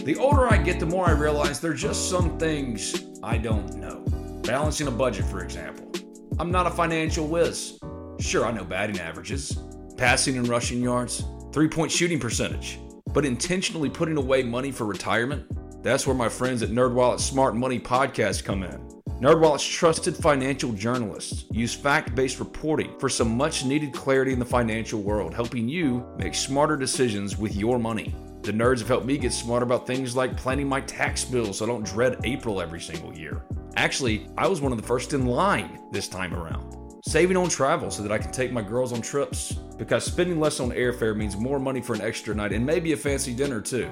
[0.04, 3.76] The older I get, the more I realize there are just some things I don't
[3.76, 4.04] know.
[4.42, 5.90] Balancing a budget, for example.
[6.38, 7.78] I'm not a financial whiz.
[8.18, 9.58] Sure, I know batting averages,
[9.96, 11.22] passing and rushing yards,
[11.52, 12.78] three point shooting percentage,
[13.12, 15.46] but intentionally putting away money for retirement?
[15.82, 18.89] That's where my friends at NerdWallet's Smart Money Podcast come in.
[19.20, 25.34] NerdWallet's trusted financial journalists use fact-based reporting for some much-needed clarity in the financial world,
[25.34, 28.14] helping you make smarter decisions with your money.
[28.40, 31.66] The nerds have helped me get smarter about things like planning my tax bill so
[31.66, 33.44] I don't dread April every single year.
[33.76, 36.74] Actually, I was one of the first in line this time around.
[37.04, 40.60] Saving on travel so that I can take my girls on trips, because spending less
[40.60, 43.90] on airfare means more money for an extra night and maybe a fancy dinner too.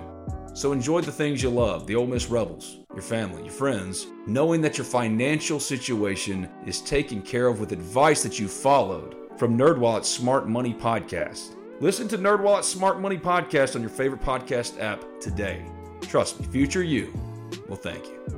[0.59, 4.61] So enjoy the things you love, the Ole Miss Rebels, your family, your friends, knowing
[4.63, 10.09] that your financial situation is taken care of with advice that you followed from NerdWallet's
[10.09, 11.55] Smart Money Podcast.
[11.79, 15.65] Listen to NerdWallet's Smart Money Podcast on your favorite podcast app today.
[16.01, 17.13] Trust me, future you
[17.69, 18.38] will thank you.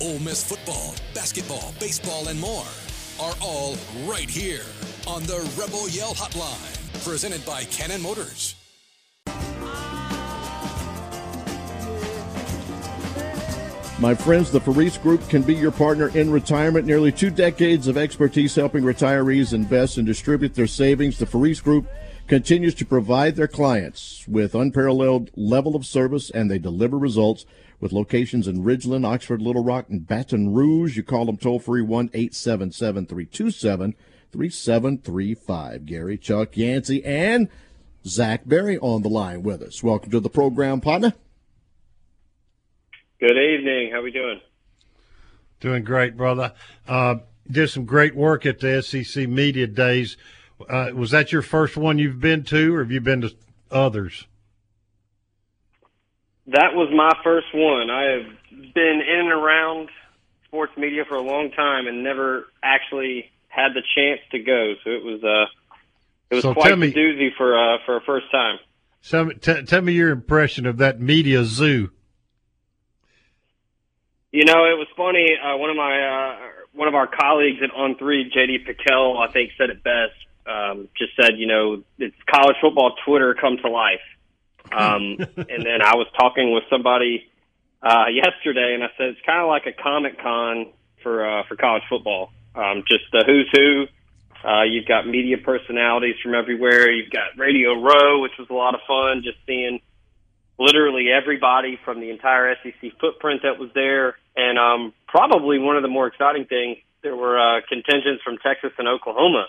[0.00, 2.66] Ole Miss football, basketball, baseball, and more
[3.20, 3.74] are all
[4.06, 4.62] right here
[5.08, 8.54] on the Rebel Yell Hotline, presented by Cannon Motors.
[14.00, 16.86] My friends, the Faris Group can be your partner in retirement.
[16.86, 21.18] Nearly two decades of expertise helping retirees invest and distribute their savings.
[21.18, 21.88] The Faris Group
[22.28, 27.44] continues to provide their clients with unparalleled level of service and they deliver results
[27.80, 30.96] with locations in Ridgeland, Oxford, Little Rock, and Baton Rouge.
[30.96, 33.94] You call them toll free 1 877 327
[34.32, 35.86] 3735.
[35.86, 37.48] Gary, Chuck, Yancey, and
[38.06, 39.82] Zach Berry on the line with us.
[39.82, 41.14] Welcome to the program, partner.
[43.20, 43.90] Good evening.
[43.90, 44.40] How are we doing?
[45.60, 46.52] Doing great, brother.
[46.86, 47.16] Uh,
[47.50, 50.16] did some great work at the SEC Media Days.
[50.68, 53.34] Uh, was that your first one you've been to, or have you been to
[53.72, 54.27] others?
[56.48, 57.90] That was my first one.
[57.90, 59.90] I have been in and around
[60.46, 64.74] sports media for a long time and never actually had the chance to go.
[64.82, 65.52] So it was uh,
[66.30, 68.58] it was So quite a doozy for uh, for a first time.
[69.00, 71.90] So, t- tell me your impression of that media zoo.
[74.32, 75.26] You know, it was funny.
[75.42, 76.36] Uh, one of my uh,
[76.72, 80.16] one of our colleagues at On Three, JD PicKell, I think said it best.
[80.46, 84.00] Um, just said, you know, it's college football Twitter come to life.
[84.72, 87.28] Um, and then I was talking with somebody
[87.82, 91.56] uh, yesterday, and I said it's kind of like a Comic Con for uh, for
[91.56, 92.32] college football.
[92.54, 93.86] Um, just the who's who.
[94.44, 96.90] Uh, you've got media personalities from everywhere.
[96.90, 99.80] You've got Radio Row, which was a lot of fun, just seeing
[100.58, 104.16] literally everybody from the entire SEC footprint that was there.
[104.36, 108.70] And um, probably one of the more exciting things, there were uh, contingents from Texas
[108.78, 109.46] and Oklahoma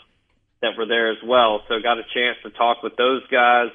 [0.62, 1.62] that were there as well.
[1.68, 3.70] So got a chance to talk with those guys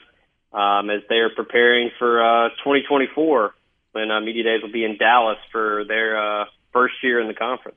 [0.54, 3.54] um, as they are preparing for uh, 2024
[3.92, 7.34] when uh, Media Days will be in Dallas for their uh, first year in the
[7.34, 7.76] conference.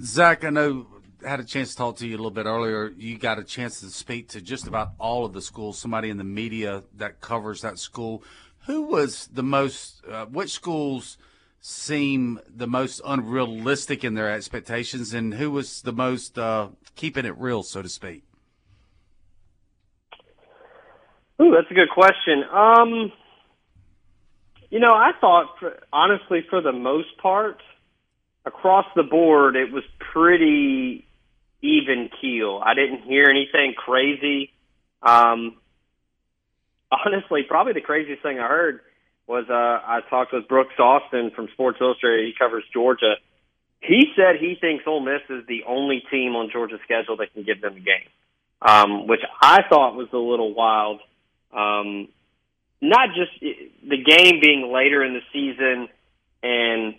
[0.00, 0.86] Zach, I know
[1.24, 2.92] I had a chance to talk to you a little bit earlier.
[2.96, 6.18] You got a chance to speak to just about all of the schools, somebody in
[6.18, 8.22] the media that covers that school.
[8.66, 11.18] Who was the most, uh, which schools
[11.60, 17.36] seem the most unrealistic in their expectations, and who was the most uh, keeping it
[17.38, 18.24] real, so to speak?
[21.40, 22.44] Ooh, that's a good question.
[22.50, 23.12] Um,
[24.70, 27.62] You know, I thought, for, honestly, for the most part,
[28.44, 31.06] across the board, it was pretty
[31.62, 32.60] even keel.
[32.64, 34.52] I didn't hear anything crazy.
[35.02, 35.56] Um,
[36.90, 38.80] honestly, probably the craziest thing I heard
[39.26, 42.26] was uh, I talked with Brooks Austin from Sports Illustrated.
[42.26, 43.14] He covers Georgia.
[43.80, 47.44] He said he thinks Ole Miss is the only team on Georgia's schedule that can
[47.44, 48.08] give them a game,
[48.62, 51.00] um, which I thought was a little wild.
[51.52, 52.08] Um,
[52.80, 55.88] not just the game being later in the season
[56.42, 56.94] and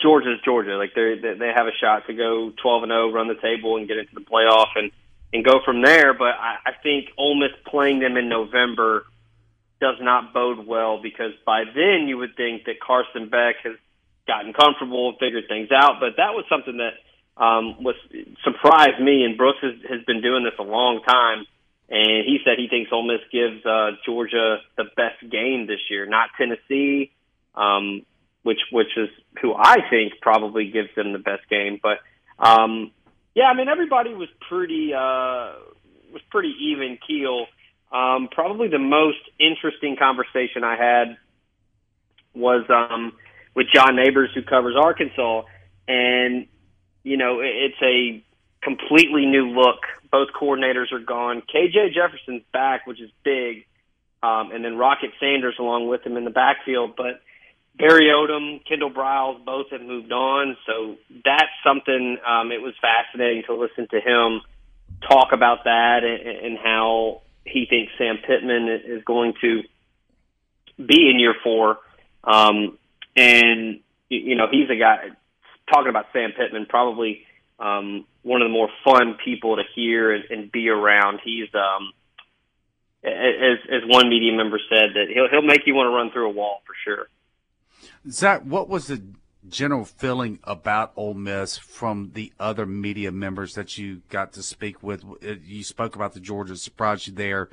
[0.00, 0.76] Georgia's Georgia.
[0.76, 3.88] Like they they have a shot to go 12 and 0, run the table, and
[3.88, 4.90] get into the playoff, and
[5.32, 6.14] and go from there.
[6.14, 9.06] But I, I think Ole Miss playing them in November
[9.80, 13.74] does not bode well because by then you would think that Carson Beck has
[14.26, 15.98] gotten comfortable, and figured things out.
[15.98, 16.94] But that was something that
[17.42, 17.96] um, was
[18.44, 19.24] surprised me.
[19.24, 21.44] And Brooks has, has been doing this a long time,
[21.88, 26.06] and he said he thinks Ole Miss gives uh, Georgia the best game this year,
[26.06, 27.10] not Tennessee,
[27.54, 28.02] um,
[28.42, 29.08] which which is
[29.40, 31.80] who I think probably gives them the best game.
[31.82, 31.98] But
[32.38, 32.92] um,
[33.34, 35.54] yeah, I mean everybody was pretty uh,
[36.12, 37.46] was pretty even keel.
[37.92, 41.18] Um, probably the most interesting conversation I had
[42.34, 43.12] was um,
[43.54, 45.42] with John Neighbors, who covers Arkansas,
[45.86, 46.46] and
[47.02, 48.24] you know it, it's a
[48.62, 49.80] completely new look.
[50.10, 51.42] Both coordinators are gone.
[51.42, 53.66] KJ Jefferson's back, which is big,
[54.22, 56.96] um, and then Rocket Sanders along with him in the backfield.
[56.96, 57.22] But
[57.76, 62.18] Barry Odom, Kendall Briles, both have moved on, so that's something.
[62.26, 64.42] Um, it was fascinating to listen to him
[65.08, 69.62] talk about that and, and how he thinks Sam Pittman is going to
[70.78, 71.78] be in year four.
[72.24, 72.78] Um,
[73.16, 75.08] and you know, he's a guy
[75.72, 77.24] talking about Sam Pittman, probably
[77.62, 81.20] um, one of the more fun people to hear and, and be around.
[81.24, 81.92] He's um,
[83.04, 86.28] as as one media member said that he'll he'll make you want to run through
[86.28, 87.06] a wall for sure.
[88.10, 89.02] Zach, what was the
[89.48, 94.82] general feeling about Ole Miss from the other media members that you got to speak
[94.82, 95.04] with?
[95.44, 97.48] You spoke about the Georgia surprise you there,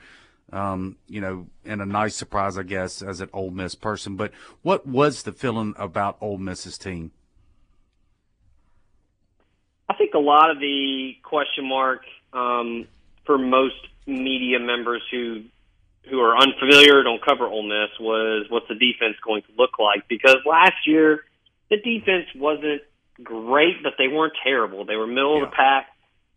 [0.51, 4.15] um, you know, and a nice surprise, I guess, as an Ole Miss person.
[4.15, 4.31] But
[4.63, 7.11] what was the feeling about Ole Miss's team?
[9.89, 12.87] I think a lot of the question mark um,
[13.25, 13.75] for most
[14.05, 15.43] media members who
[16.09, 20.07] who are unfamiliar, don't cover Ole Miss, was what's the defense going to look like?
[20.07, 21.23] Because last year
[21.69, 22.81] the defense wasn't
[23.23, 24.85] great, but they weren't terrible.
[24.85, 25.43] They were middle yeah.
[25.43, 25.87] of the pack,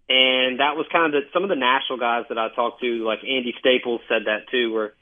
[0.09, 3.05] and that was kind of the, some of the national guys that I talked to,
[3.05, 4.95] like Andy Staples, said that too, where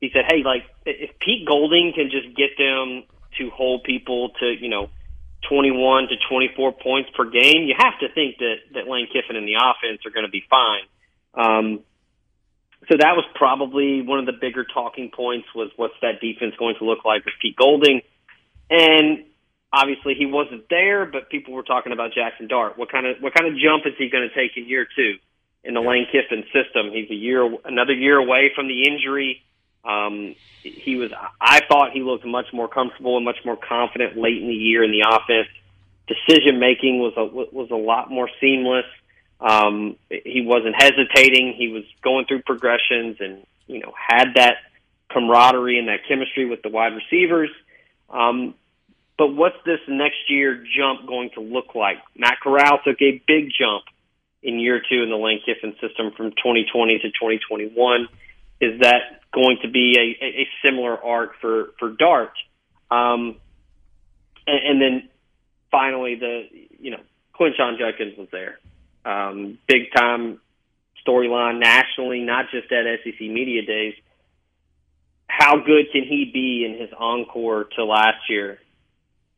[0.00, 3.04] he said, "Hey, like if Pete Golding can just get them
[3.38, 4.90] to hold people to you know."
[5.48, 9.46] 21 to 24 points per game, you have to think that, that Lane Kiffin and
[9.46, 10.84] the offense are going to be fine.
[11.34, 11.80] Um,
[12.88, 16.76] so that was probably one of the bigger talking points was what's that defense going
[16.78, 18.02] to look like with Pete Golding?
[18.70, 19.24] And
[19.72, 22.76] obviously he wasn't there, but people were talking about Jackson Dart.
[22.76, 25.14] What kind of what kind of jump is he going to take in year two
[25.64, 26.90] in the Lane Kiffin system?
[26.92, 29.42] He's a year another year away from the injury.
[29.84, 31.10] Um, he was.
[31.40, 34.84] I thought he looked much more comfortable and much more confident late in the year
[34.84, 35.48] in the offense.
[36.06, 38.84] Decision making was a was a lot more seamless.
[39.40, 41.54] Um, he wasn't hesitating.
[41.56, 44.58] He was going through progressions and you know had that
[45.10, 47.50] camaraderie and that chemistry with the wide receivers.
[48.08, 48.54] Um,
[49.18, 51.98] but what's this next year jump going to look like?
[52.16, 53.84] Matt Corral took a big jump
[54.42, 58.08] in year two in the Lane Kiffin system from 2020 to 2021.
[58.60, 62.32] Is that going to be a, a similar arc for for Dart?
[62.90, 63.36] Um,
[64.46, 65.08] and, and then
[65.70, 67.00] finally, the you know
[67.38, 68.58] Quinshon Judkins was there,
[69.04, 70.40] um, big time
[71.06, 73.94] storyline nationally, not just at SEC Media Days.
[75.26, 78.58] How good can he be in his encore to last year?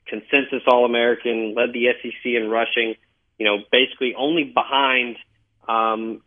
[0.07, 2.95] consensus All American, led the SEC in rushing.
[3.39, 5.17] You know, basically only behind
[5.69, 6.23] um,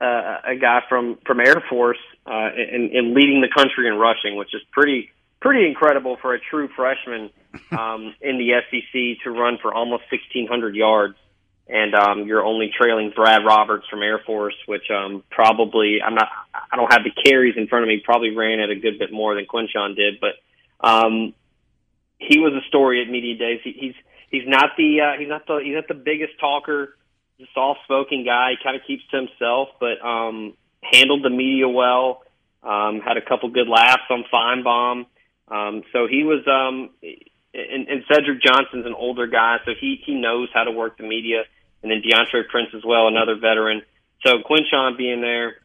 [0.00, 4.36] uh, a guy from from Air Force uh, in, in leading the country in rushing,
[4.36, 5.10] which is pretty
[5.40, 7.30] pretty incredible for a true freshman
[7.70, 11.16] um, in the SEC to run for almost 1,600 yards.
[11.68, 16.28] And um, you're only trailing Brad Roberts from Air Force, which um, probably I'm not.
[16.54, 18.00] I don't have the carries in front of me.
[18.04, 20.34] Probably ran at a good bit more than Quinshon did, but
[20.86, 21.34] um,
[22.18, 23.60] he was a story at media days.
[23.64, 23.94] He, he's
[24.30, 26.96] he's not the uh, he's not the he's not the biggest talker,
[27.40, 28.52] the soft spoken guy.
[28.52, 30.54] He kind of keeps to himself, but um,
[30.92, 32.22] handled the media well.
[32.62, 35.06] Um, had a couple good laughs on Finebaum.
[35.48, 36.90] Um, so he was um,
[37.54, 41.04] and, and Cedric Johnson's an older guy, so he he knows how to work the
[41.04, 41.44] media.
[41.82, 43.82] And then Deantre Prince as well, another veteran.
[44.26, 45.56] So Quinshon being there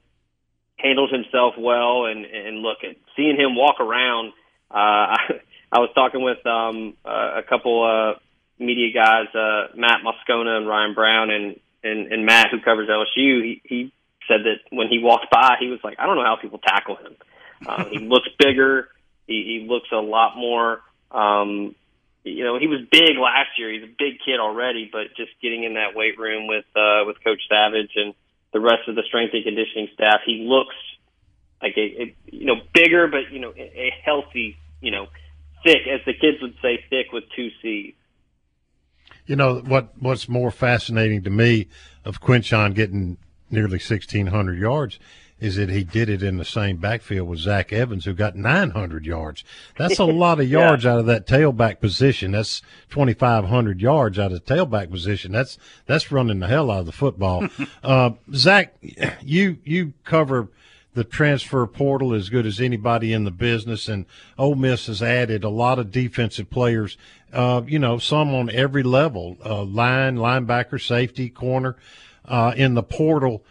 [0.77, 4.33] handled himself well, and and look at seeing him walk around
[4.69, 5.17] Uh,
[5.73, 8.19] I was talking with um, uh, a couple uh,
[8.59, 13.43] media guys, uh, Matt Moscona and Ryan Brown, and, and and Matt who covers LSU.
[13.43, 13.93] He, he
[14.27, 16.95] said that when he walked by, he was like, I don't know how people tackle
[16.95, 17.15] him.
[17.65, 18.89] Uh, he looks bigger.
[19.27, 20.81] He, he looks a lot more.
[21.11, 21.75] Um,
[22.23, 23.71] you know, he was big last year.
[23.71, 27.17] He's a big kid already, but just getting in that weight room with uh, with
[27.23, 28.13] Coach Savage and
[28.53, 30.75] the rest of the strength and conditioning staff, he looks
[31.61, 35.07] like a, a you know bigger, but you know a, a healthy, you know,
[35.63, 37.93] thick, as the kids would say, thick with two C's.
[39.25, 39.93] You know what?
[39.99, 41.67] What's more fascinating to me
[42.05, 43.17] of Quinshon getting
[43.51, 44.99] nearly sixteen hundred yards
[45.41, 49.07] is that he did it in the same backfield with Zach Evans, who got 900
[49.07, 49.43] yards.
[49.75, 50.93] That's a lot of yards yeah.
[50.93, 52.31] out of that tailback position.
[52.31, 55.31] That's 2,500 yards out of the tailback position.
[55.31, 57.47] That's that's running the hell out of the football.
[57.83, 58.75] uh, Zach,
[59.21, 60.49] you you cover
[60.93, 64.05] the transfer portal as good as anybody in the business, and
[64.37, 66.97] Ole Miss has added a lot of defensive players.
[67.33, 71.77] Uh, you know, some on every level: uh, line, linebacker, safety, corner,
[72.31, 73.43] uh, in the portal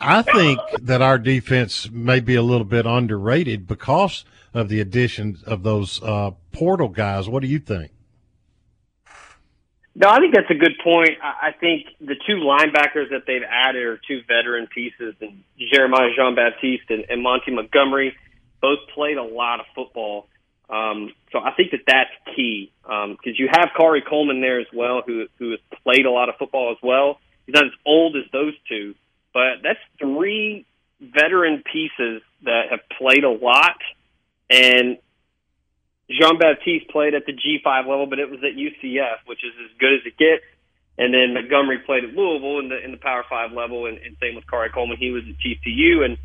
[0.00, 4.24] I think that our defense may be a little bit underrated because
[4.54, 7.28] of the addition of those uh, portal guys.
[7.28, 7.90] What do you think?
[9.96, 11.10] No, I think that's a good point.
[11.20, 16.36] I think the two linebackers that they've added are two veteran pieces, and Jeremiah Jean
[16.36, 18.14] Baptiste and, and Monty Montgomery
[18.62, 20.28] both played a lot of football.
[20.70, 24.66] Um, so I think that that's key because um, you have Khari Coleman there as
[24.72, 27.18] well, who who has played a lot of football as well.
[27.48, 28.94] He's not as old as those two,
[29.32, 30.66] but that's three
[31.00, 33.80] veteran pieces that have played a lot.
[34.50, 34.98] And
[36.10, 39.70] Jean Baptiste played at the G5 level, but it was at UCF, which is as
[39.80, 40.44] good as it gets.
[40.98, 44.14] And then Montgomery played at Louisville in the in the Power Five level, and, and
[44.20, 44.98] same with Khari Coleman.
[45.00, 46.04] He was at TCU.
[46.04, 46.18] And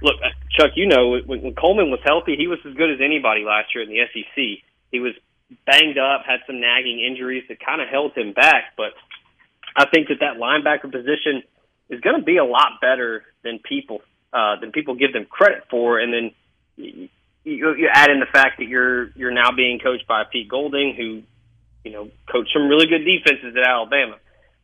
[0.00, 3.00] look, uh, Chuck, you know when, when Coleman was healthy, he was as good as
[3.04, 4.64] anybody last year in the SEC.
[4.90, 5.12] He was
[5.66, 8.72] banged up, had some nagging injuries that kind of held him back.
[8.76, 8.96] But
[9.76, 11.42] I think that that linebacker position
[11.88, 14.02] is going to be a lot better than people
[14.32, 15.98] uh, than people give them credit for.
[15.98, 16.30] And then
[16.76, 17.08] you,
[17.44, 21.22] you add in the fact that you're you're now being coached by Pete Golding, who
[21.84, 24.16] you know coached some really good defenses at Alabama.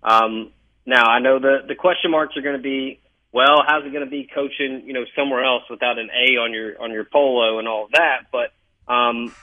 [0.02, 0.52] Um,
[0.86, 3.00] now I know the the question marks are going to be,
[3.32, 6.52] well, how's it going to be coaching you know somewhere else without an A on
[6.52, 8.26] your on your polo and all of that?
[8.32, 8.52] But
[8.92, 9.34] um,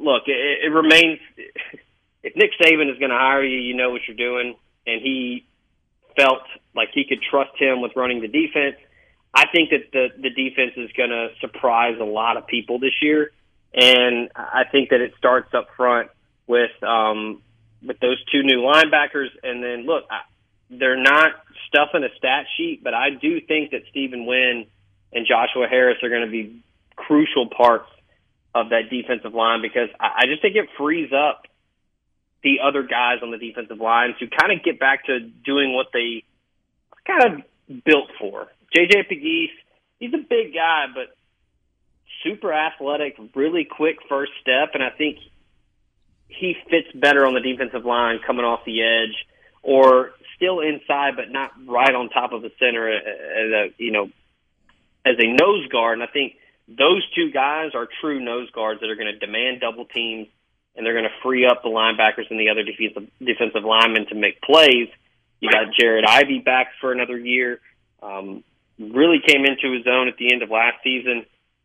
[0.00, 1.20] look, it, it remains.
[2.22, 5.46] If Nick Saban is going to hire you, you know what you're doing, and he
[6.16, 6.42] felt
[6.74, 8.76] like he could trust him with running the defense.
[9.34, 12.94] I think that the the defense is going to surprise a lot of people this
[13.02, 13.32] year,
[13.74, 16.10] and I think that it starts up front
[16.46, 17.42] with um,
[17.84, 19.28] with those two new linebackers.
[19.42, 20.20] And then look, I,
[20.70, 21.32] they're not
[21.68, 24.66] stuffing a stat sheet, but I do think that Stephen Wynn
[25.12, 26.62] and Joshua Harris are going to be
[26.96, 27.90] crucial parts
[28.54, 31.45] of that defensive line because I, I just think it frees up
[32.42, 35.86] the other guys on the defensive line to kind of get back to doing what
[35.92, 36.22] they
[37.06, 37.22] kind
[37.68, 38.46] of built for.
[38.76, 39.50] JJ Pegues,
[39.98, 41.16] he's a big guy, but
[42.22, 45.18] super athletic, really quick first step, and I think
[46.28, 49.14] he fits better on the defensive line coming off the edge
[49.62, 53.92] or still inside but not right on top of the center uh, as a you
[53.92, 54.10] know
[55.04, 55.98] as a nose guard.
[55.98, 56.34] And I think
[56.68, 60.28] those two guys are true nose guards that are going to demand double teams
[60.76, 64.14] and they're going to free up the linebackers and the other defensive defensive linemen to
[64.14, 64.88] make plays.
[65.40, 67.60] You got Jared Ivey back for another year.
[68.02, 68.44] Um,
[68.78, 71.24] really came into his own at the end of last season,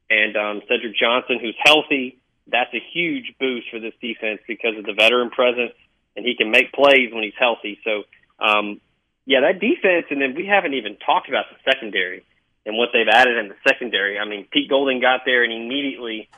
[0.09, 2.18] and um, Cedric Johnson, who's healthy.
[2.47, 5.74] That's a huge boost for this defense because of the veteran presence,
[6.16, 7.80] and he can make plays when he's healthy.
[7.84, 8.03] So,
[8.39, 8.82] um,
[9.26, 12.24] yeah, that defense, and then we haven't even talked about the secondary
[12.66, 14.20] and what they've added in the secondary.
[14.20, 16.30] I mean, Pete Golding got there and immediately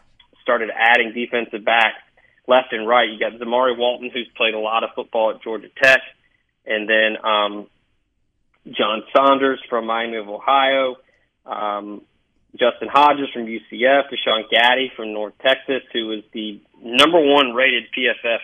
[0.42, 2.03] started adding defensive backs
[2.48, 3.10] left and right.
[3.10, 6.02] You got Zamari Walton, who's played a lot of football at Georgia Tech,
[6.66, 7.68] and then um,
[8.68, 10.96] John Saunders from Miami of Ohio,
[11.46, 12.02] um,
[12.54, 17.86] Justin Hodges from UCF, Deshaun Gaddy from North Texas, who is the number one rated
[17.98, 18.40] PFF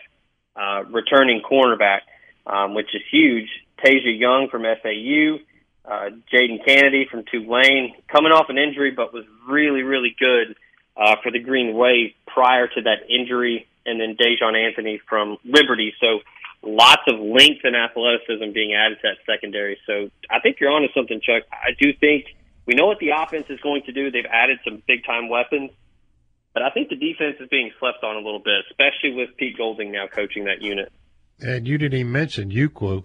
[0.55, 2.01] uh, returning cornerback,
[2.45, 3.47] um, which is huge.
[3.83, 5.37] Teja Young from FAU,
[5.85, 10.57] uh, Jadon Canady from Tulane, coming off an injury, but was really, really good
[10.97, 15.93] uh, for the Green Wave prior to that injury and then Daijahn Anthony from Liberty.
[15.99, 16.19] So
[16.61, 19.77] lots of length and athleticism being added to that secondary.
[19.85, 21.43] So I think you're onto something, Chuck.
[21.51, 22.25] I do think
[22.65, 24.11] we know what the offense is going to do.
[24.11, 25.71] They've added some big time weapons.
[26.53, 29.57] But I think the defense is being slept on a little bit, especially with Pete
[29.57, 30.91] Golding now coaching that unit.
[31.39, 33.03] And you didn't even mention Ukwu,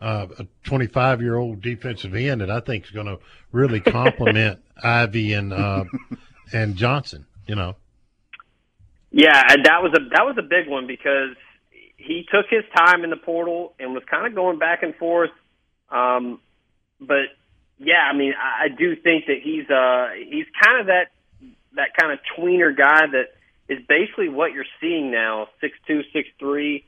[0.00, 3.18] uh, a 25 year old defensive end that I think is going to
[3.52, 5.84] really complement Ivey and uh,
[6.52, 7.26] and Johnson.
[7.46, 7.76] You know.
[9.10, 11.34] Yeah, that was a that was a big one because
[11.96, 15.30] he took his time in the portal and was kind of going back and forth.
[15.90, 16.40] Um,
[17.00, 17.26] but
[17.78, 21.06] yeah, I mean, I, I do think that he's uh he's kind of that
[21.74, 23.34] that kind of tweener guy that
[23.68, 26.84] is basically what you're seeing now six two, six three,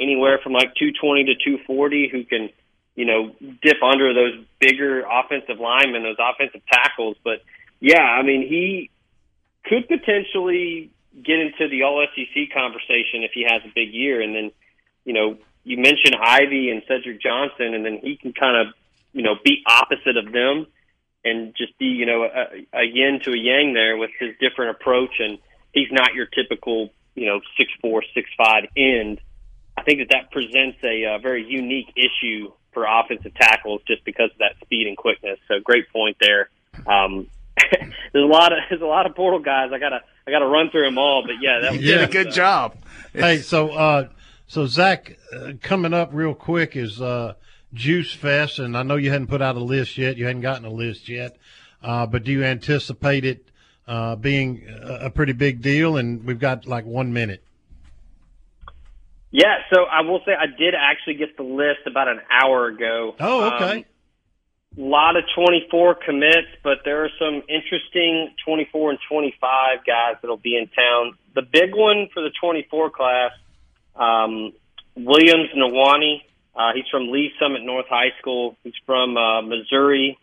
[0.00, 2.50] anywhere from like two twenty to two forty, who can
[2.94, 7.16] you know dip under those bigger offensive linemen, those offensive tackles.
[7.24, 7.42] But
[7.80, 8.90] yeah, I mean, he
[9.64, 10.90] could potentially
[11.22, 14.50] get into the All SEC conversation if he has a big year, and then
[15.04, 18.74] you know you mentioned Ivey and Cedric Johnson, and then he can kind of
[19.12, 20.66] you know be opposite of them
[21.24, 24.76] and just be you know a, a yin to a yang there with his different
[24.76, 25.38] approach and
[25.72, 29.20] he's not your typical, you know, six four, six five end.
[29.76, 34.30] I think that that presents a, uh, very unique issue for offensive tackles just because
[34.30, 35.38] of that speed and quickness.
[35.48, 36.50] So great point there.
[36.86, 37.28] Um,
[38.12, 39.70] there's a lot of there's a lot of portal guys.
[39.72, 42.12] I gotta I gotta run through them all, but yeah, that was, You did a
[42.12, 42.76] good job.
[43.12, 44.08] hey, so uh,
[44.46, 47.34] so Zach, uh, coming up real quick is uh,
[47.72, 50.16] Juice Fest, and I know you hadn't put out a list yet.
[50.16, 51.36] You hadn't gotten a list yet,
[51.82, 53.48] uh, but do you anticipate it
[53.88, 55.96] uh, being a, a pretty big deal?
[55.96, 57.42] And we've got like one minute.
[59.30, 63.14] Yeah, so I will say I did actually get the list about an hour ago.
[63.18, 63.72] Oh, okay.
[63.72, 63.91] Um, a
[64.76, 70.56] lot of 24 commits, but there are some interesting 24 and 25 guys that'll be
[70.56, 71.16] in town.
[71.34, 73.32] The big one for the 24 class,
[73.96, 74.52] um,
[74.96, 76.22] Williams Nwaneri.
[76.54, 78.56] Uh, he's from Lee Summit North High School.
[78.62, 80.18] He's from uh, Missouri.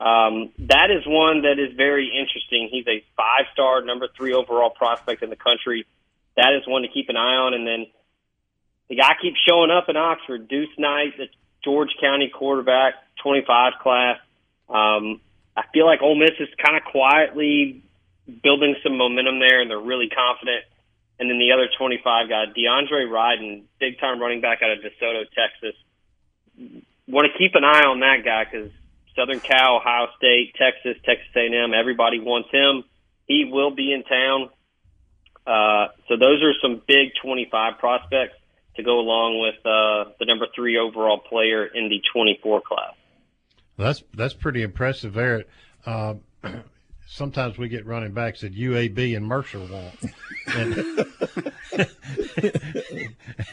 [0.00, 2.68] Um, that is one that is very interesting.
[2.70, 5.86] He's a five-star, number three overall prospect in the country.
[6.36, 7.54] That is one to keep an eye on.
[7.54, 7.86] And then
[8.88, 10.48] the guy keeps showing up in Oxford.
[10.48, 11.26] Deuce Knight, the
[11.64, 14.18] George County quarterback, 25 class.
[14.68, 15.20] Um,
[15.56, 17.82] I feel like Ole Miss is kind of quietly
[18.42, 20.64] building some momentum there, and they're really confident.
[21.18, 25.24] And then the other 25 guy, DeAndre Ryden, big time running back out of DeSoto,
[25.34, 25.74] Texas.
[27.08, 28.70] Want to keep an eye on that guy because
[29.16, 32.84] Southern Cal, Ohio State, Texas, Texas A&M, everybody wants him.
[33.26, 34.50] He will be in town.
[35.44, 38.37] Uh, so those are some big 25 prospects
[38.78, 42.94] to go along with uh, the number three overall player in the 24 class.
[43.76, 45.44] That's that's pretty impressive there.
[45.84, 46.14] Uh,
[47.06, 49.94] sometimes we get running backs that UAB and Mercer want,
[50.46, 50.76] and,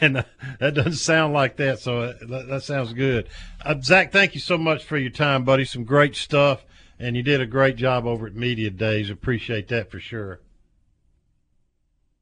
[0.00, 0.22] and uh,
[0.60, 1.80] that doesn't sound like that.
[1.80, 3.28] So uh, that, that sounds good.
[3.64, 5.64] Uh, Zach, thank you so much for your time, buddy.
[5.64, 6.64] Some great stuff,
[6.98, 9.10] and you did a great job over at Media Days.
[9.10, 10.40] Appreciate that for sure.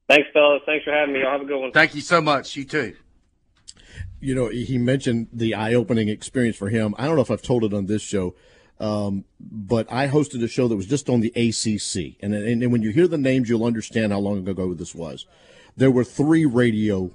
[0.08, 0.62] Thanks, fellas.
[0.66, 1.22] Thanks for having me.
[1.22, 1.72] I'll have a good one.
[1.72, 2.56] Thank you so much.
[2.56, 2.94] You too.
[4.20, 6.94] You know, he mentioned the eye-opening experience for him.
[6.98, 8.34] I don't know if I've told it on this show,
[8.80, 12.72] um, but I hosted a show that was just on the ACC, and, and and
[12.72, 15.26] when you hear the names, you'll understand how long ago this was.
[15.76, 17.10] There were three radio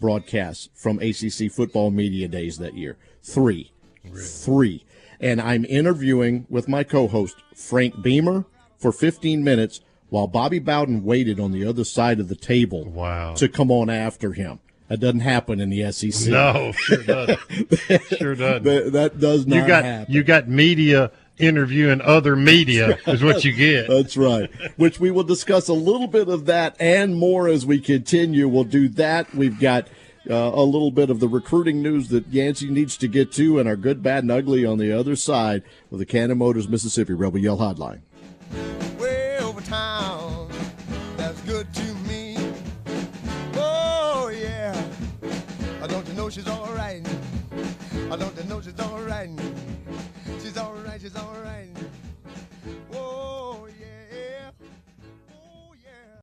[0.00, 2.96] broadcasts from ACC football media days that year.
[3.22, 3.72] Three,
[4.14, 4.84] three,
[5.18, 8.44] and I'm interviewing with my co-host Frank Beamer
[8.78, 9.80] for 15 minutes
[10.10, 13.34] while Bobby Bowden waited on the other side of the table wow.
[13.34, 14.60] to come on after him.
[14.88, 16.32] That doesn't happen in the SEC.
[16.32, 17.38] No, sure doesn't.
[18.18, 18.64] sure doesn't.
[18.64, 20.12] that, that does not you got happen.
[20.12, 23.88] you got media interviewing other media is what you get.
[23.88, 24.50] That's right.
[24.76, 28.48] Which we will discuss a little bit of that and more as we continue.
[28.48, 29.32] We'll do that.
[29.34, 29.88] We've got
[30.28, 33.68] uh, a little bit of the recruiting news that Yancey needs to get to, and
[33.68, 37.38] our good, bad, and ugly on the other side with the Cannon Motors Mississippi Rebel
[37.38, 38.00] Yell Hotline.
[38.98, 39.09] way
[39.64, 40.48] town.
[41.16, 42.36] That's good to me.
[43.54, 44.74] Oh yeah.
[45.82, 47.06] I don't you know she's all right.
[48.10, 49.30] I don't you know she's all right.
[50.40, 51.00] She's all right.
[51.00, 51.59] She's all right.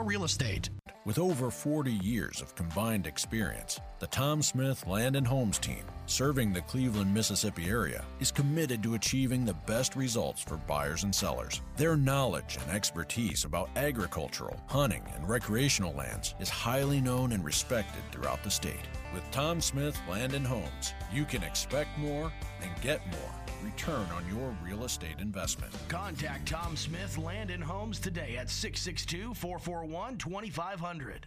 [0.00, 0.70] Real Estate.
[1.04, 6.52] With over 40 years of combined experience, the Tom Smith Land and Homes team, serving
[6.52, 11.60] the Cleveland, Mississippi area, is committed to achieving the best results for buyers and sellers.
[11.76, 18.02] Their knowledge and expertise about agricultural, hunting, and recreational lands is highly known and respected
[18.12, 18.88] throughout the state.
[19.12, 22.32] With Tom Smith Land and Homes, you can expect more
[22.62, 25.72] and get more return on your real estate investment.
[25.88, 31.26] Contact Tom Smith Land and Homes today at 662 441 2500.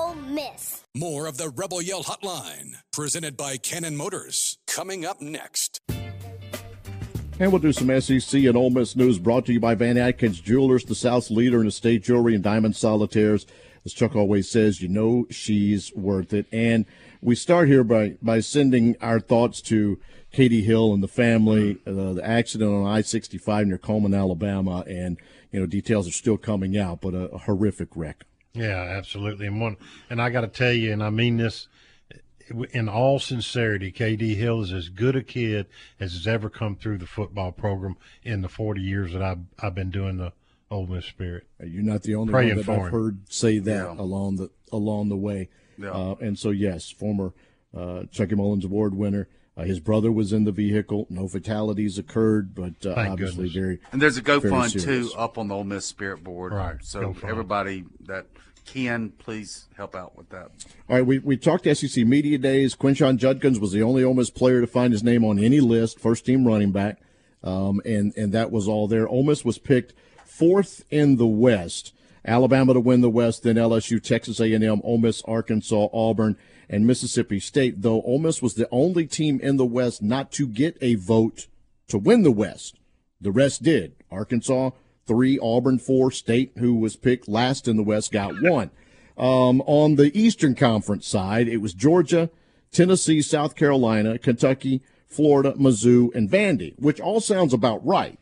[0.01, 0.83] Ole Miss.
[0.95, 5.79] More of the Rebel Yell Hotline, presented by Cannon Motors, coming up next.
[7.39, 10.39] And we'll do some SEC and Ole Miss news brought to you by Van Atkins
[10.39, 13.45] Jewelers, the South's leader in estate jewelry and diamond solitaires.
[13.85, 16.47] As Chuck always says, you know she's worth it.
[16.51, 16.85] And
[17.21, 19.99] we start here by, by sending our thoughts to
[20.33, 24.83] KD Hill and the family, uh, the accident on I-65 near Cullman, Alabama.
[24.87, 25.17] And,
[25.51, 28.25] you know, details are still coming out, but a, a horrific wreck.
[28.53, 29.47] Yeah, absolutely.
[29.47, 29.77] And one,
[30.09, 31.67] and I got to tell you, and I mean this
[32.73, 35.67] in all sincerity, KD Hill is as good a kid
[35.99, 39.75] as has ever come through the football program in the 40 years that I've, I've
[39.75, 40.33] been doing the
[40.69, 41.47] Ole Miss Spirit.
[41.63, 42.91] You're not the only Praying one that I've him.
[42.91, 43.95] heard say that Yeah.
[44.01, 45.49] along the along the way.
[45.77, 45.91] Yeah.
[45.91, 47.33] Uh, and so, yes, former
[47.75, 49.27] uh, Chucky Mullins Award winner.
[49.57, 51.07] Uh, his brother was in the vehicle.
[51.09, 53.53] No fatalities occurred, but uh, obviously goodness.
[53.53, 53.79] very.
[53.91, 56.53] And there's a very GoFund too up on the Ole Miss Spirit board.
[56.53, 57.29] Right, So GoFund.
[57.29, 58.27] everybody that
[58.65, 60.51] can, please help out with that.
[60.89, 62.75] All right, we, we talked SEC Media Days.
[62.75, 65.99] Quinshon Judkins was the only Ole Miss player to find his name on any list,
[65.99, 66.99] first team running back,
[67.43, 69.07] um, and, and that was all there.
[69.07, 69.93] Ole Miss was picked
[70.25, 71.93] fourth in the West.
[72.25, 76.37] Alabama to win the West, then LSU, Texas A&M, Ole Miss, Arkansas, Auburn,
[76.69, 77.81] and Mississippi State.
[77.81, 81.47] Though Ole Miss was the only team in the West not to get a vote
[81.87, 82.77] to win the West.
[83.19, 83.95] The rest did.
[84.09, 84.71] Arkansas
[85.07, 88.71] three, Auburn four, State, who was picked last in the West, got one.
[89.17, 92.29] Um, on the Eastern Conference side, it was Georgia,
[92.71, 98.17] Tennessee, South Carolina, Kentucky, Florida, Mizzou, and Vandy, which all sounds about right.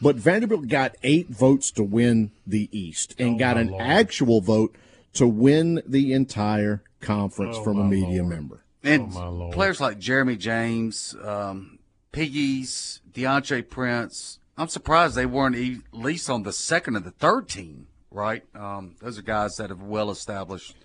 [0.00, 3.82] But Vanderbilt got eight votes to win the East and got an Lord.
[3.82, 4.74] actual vote
[5.14, 8.28] to win the entire conference Oh, from a media Lord.
[8.34, 8.64] member.
[8.82, 11.80] And Oh, players like Jeremy James, um,
[12.12, 14.38] Pegues, Deantre Prince.
[14.60, 18.42] I'm surprised they weren't e- at least on the second or the third team, right?
[18.54, 20.76] Um, those are guys that have well established.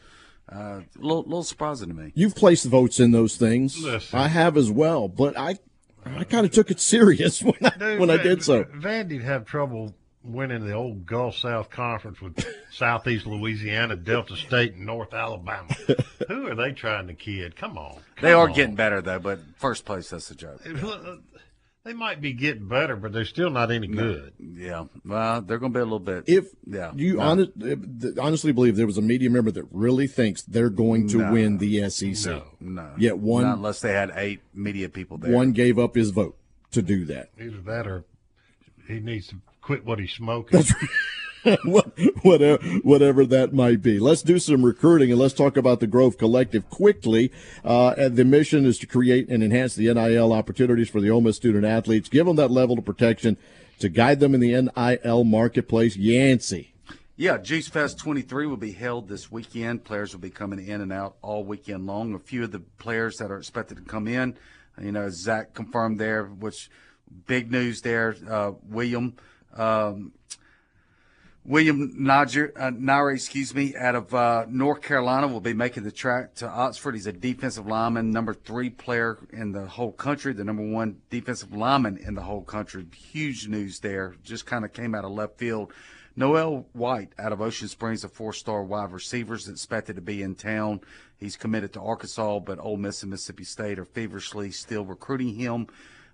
[0.50, 2.14] Uh, a little, little surprising to me.
[2.16, 3.84] You've placed votes in those things.
[3.84, 4.18] Listen.
[4.18, 5.58] I have as well, but I
[6.06, 8.64] I kind of took it serious when I, Dude, when I did so.
[8.64, 14.86] Vandy'd have trouble winning the old Gulf South Conference with Southeast Louisiana, Delta State, and
[14.86, 15.74] North Alabama.
[16.28, 17.56] Who are they trying to kid?
[17.56, 18.00] Come on.
[18.22, 18.54] They are on.
[18.56, 20.62] getting better though, but first place that's a joke.
[21.86, 24.34] They might be getting better, but they're still not any good.
[24.40, 26.24] Yeah, well, they're going to be a little bit.
[26.26, 27.22] If yeah, you no.
[27.22, 27.52] honest,
[28.20, 31.32] honestly believe there was a media member that really thinks they're going to No.
[31.32, 32.44] win the SEC, No.
[32.60, 35.32] no, yet one not unless they had eight media people there.
[35.32, 36.36] one gave up his vote
[36.72, 37.30] to do that.
[37.40, 38.04] Either that or
[38.88, 40.64] he needs to quit what he's smoking.
[41.64, 44.00] What- whatever, whatever that might be.
[44.00, 47.32] Let's do some recruiting and let's talk about the Grove Collective quickly.
[47.64, 51.22] Uh, and the mission is to create and enhance the NIL opportunities for the Ole
[51.22, 53.38] Miss student athletes, give them that level of protection
[53.80, 55.96] to guide them in the NIL marketplace.
[55.96, 56.74] Yancey.
[57.18, 59.86] Yeah, Juice Fest 23 will be held this weekend.
[59.86, 62.14] Players will be coming in and out all weekend long.
[62.14, 64.36] A few of the players that are expected to come in,
[64.82, 66.70] you know, Zach confirmed there, which
[67.26, 68.18] big news there.
[68.30, 69.16] Uh, William,
[69.56, 70.12] um,
[71.48, 76.34] William Najar, uh, excuse me, out of uh, North Carolina will be making the track
[76.36, 76.96] to Oxford.
[76.96, 81.54] He's a defensive lineman, number three player in the whole country, the number one defensive
[81.54, 82.88] lineman in the whole country.
[82.96, 84.16] Huge news there.
[84.24, 85.72] Just kind of came out of left field.
[86.16, 90.34] Noel White out of Ocean Springs, a four-star wide receiver, is expected to be in
[90.34, 90.82] town.
[91.18, 95.68] He's committed to Arkansas, but Ole Miss and Mississippi State are feverishly still recruiting him.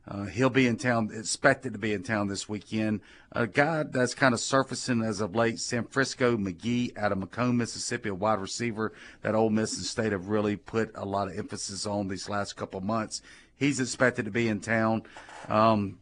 [0.08, 3.02] Uh, he'll be in town, expected to be in town this weekend.
[3.34, 7.56] A guy that's kind of surfacing as of late, San Francisco McGee out of McComb,
[7.56, 11.38] Mississippi, a wide receiver that Ole Miss and State have really put a lot of
[11.38, 13.22] emphasis on these last couple months.
[13.56, 15.04] He's expected to be in town.
[15.48, 16.00] Um,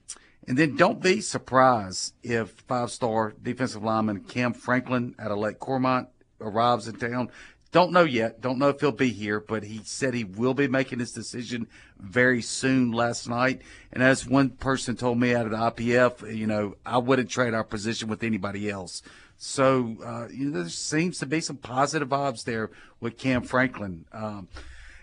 [0.47, 5.59] and then don't be surprised if five star defensive lineman Cam Franklin out of Lake
[5.59, 6.07] Cormorant
[6.41, 7.29] arrives in town.
[7.71, 8.41] Don't know yet.
[8.41, 11.67] Don't know if he'll be here, but he said he will be making his decision
[11.99, 13.61] very soon last night.
[13.93, 17.53] And as one person told me out of the IPF, you know, I wouldn't trade
[17.53, 19.03] our position with anybody else.
[19.37, 24.05] So, uh, you know, there seems to be some positive vibes there with Cam Franklin.
[24.11, 24.47] Um,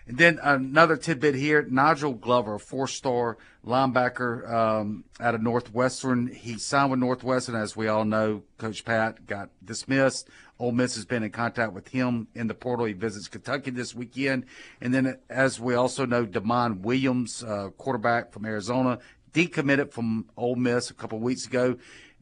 [0.07, 6.27] and then another tidbit here Nigel Glover, four star linebacker um, out of Northwestern.
[6.27, 8.43] He signed with Northwestern, as we all know.
[8.57, 10.29] Coach Pat got dismissed.
[10.59, 12.85] Ole Miss has been in contact with him in the portal.
[12.85, 14.45] He visits Kentucky this weekend.
[14.81, 18.99] And then, as we also know, Demond Williams, uh, quarterback from Arizona,
[19.33, 21.77] decommitted from Ole Miss a couple weeks ago.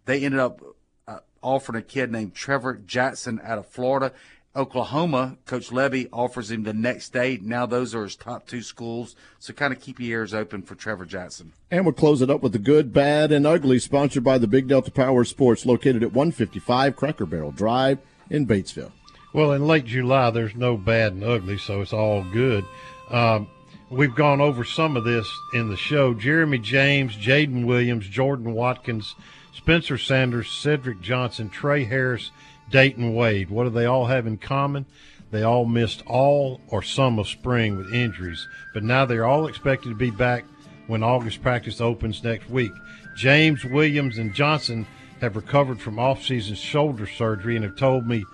[0.05, 0.61] They ended up
[1.07, 4.11] uh, offering a kid named Trevor Jackson out of Florida.
[4.55, 7.37] Oklahoma, Coach Lebby offers him the next day.
[7.41, 9.15] Now those are his top two schools.
[9.37, 11.51] So kind of keep your ears open for Trevor Jackson.
[11.69, 14.69] And we'll close it up with the good, bad, and ugly, sponsored by the Big
[14.69, 17.99] Delta Power Sports, located at 155 Cracker Barrel Drive
[18.29, 18.91] in Batesville.
[19.33, 22.63] Well, in late July, there's no bad and ugly, so it's all good.
[23.09, 23.47] Um,
[23.89, 26.13] we've gone over some of this in the show.
[26.13, 29.15] Jeremy James, Ayden Williams, Jordan Watkins,
[29.53, 32.31] Spencer Sanders, Cedric Johnson, Trey Harris,
[32.69, 33.49] Dayton Wade.
[33.49, 34.85] What do they all have in common?
[35.31, 39.89] They all missed all or some of spring with injuries, but now they're all expected
[39.89, 40.45] to be back
[40.87, 42.71] when August practice opens next week.
[43.15, 44.87] James, Williams, and Johnson
[45.21, 48.25] have recovered from off-season shoulder surgery and have told me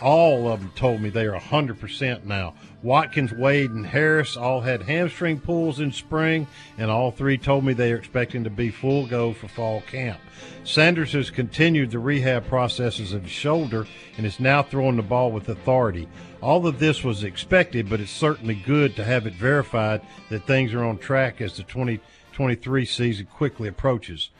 [0.00, 2.54] all of them told me they are 100% now.
[2.82, 7.72] Watkins, Wade, and Harris all had hamstring pulls in spring, and all three told me
[7.72, 10.20] they are expecting to be full go for fall camp.
[10.64, 13.86] Sanders has continued the rehab processes of his shoulder
[14.16, 16.08] and is now throwing the ball with authority.
[16.40, 20.72] All of this was expected, but it's certainly good to have it verified that things
[20.74, 24.30] are on track as the 2023 season quickly approaches.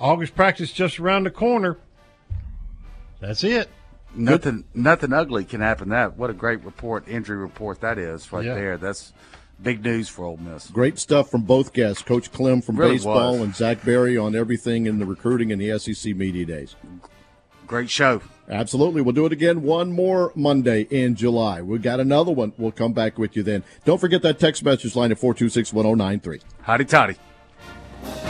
[0.00, 1.76] August practice just around the corner.
[3.20, 3.68] That's it.
[4.14, 5.90] Nothing, nothing ugly can happen.
[5.90, 8.54] That what a great report, injury report that is right Yeah.
[8.54, 8.76] there.
[8.76, 9.12] That's
[9.62, 10.68] big news for Ole Miss.
[10.68, 13.40] Great stuff from both guests, Coach Clem from Really baseball was.
[13.42, 16.74] and Zach Berry on everything in the recruiting and the SEC media days.
[17.68, 18.20] Great show.
[18.48, 19.00] Absolutely.
[19.00, 21.62] We'll do it again one more Monday in July.
[21.62, 22.52] We've got another one.
[22.58, 23.62] We'll come back with you then.
[23.84, 26.40] Don't forget that text message line at 426 1093.
[26.66, 28.29] Hotty toddy.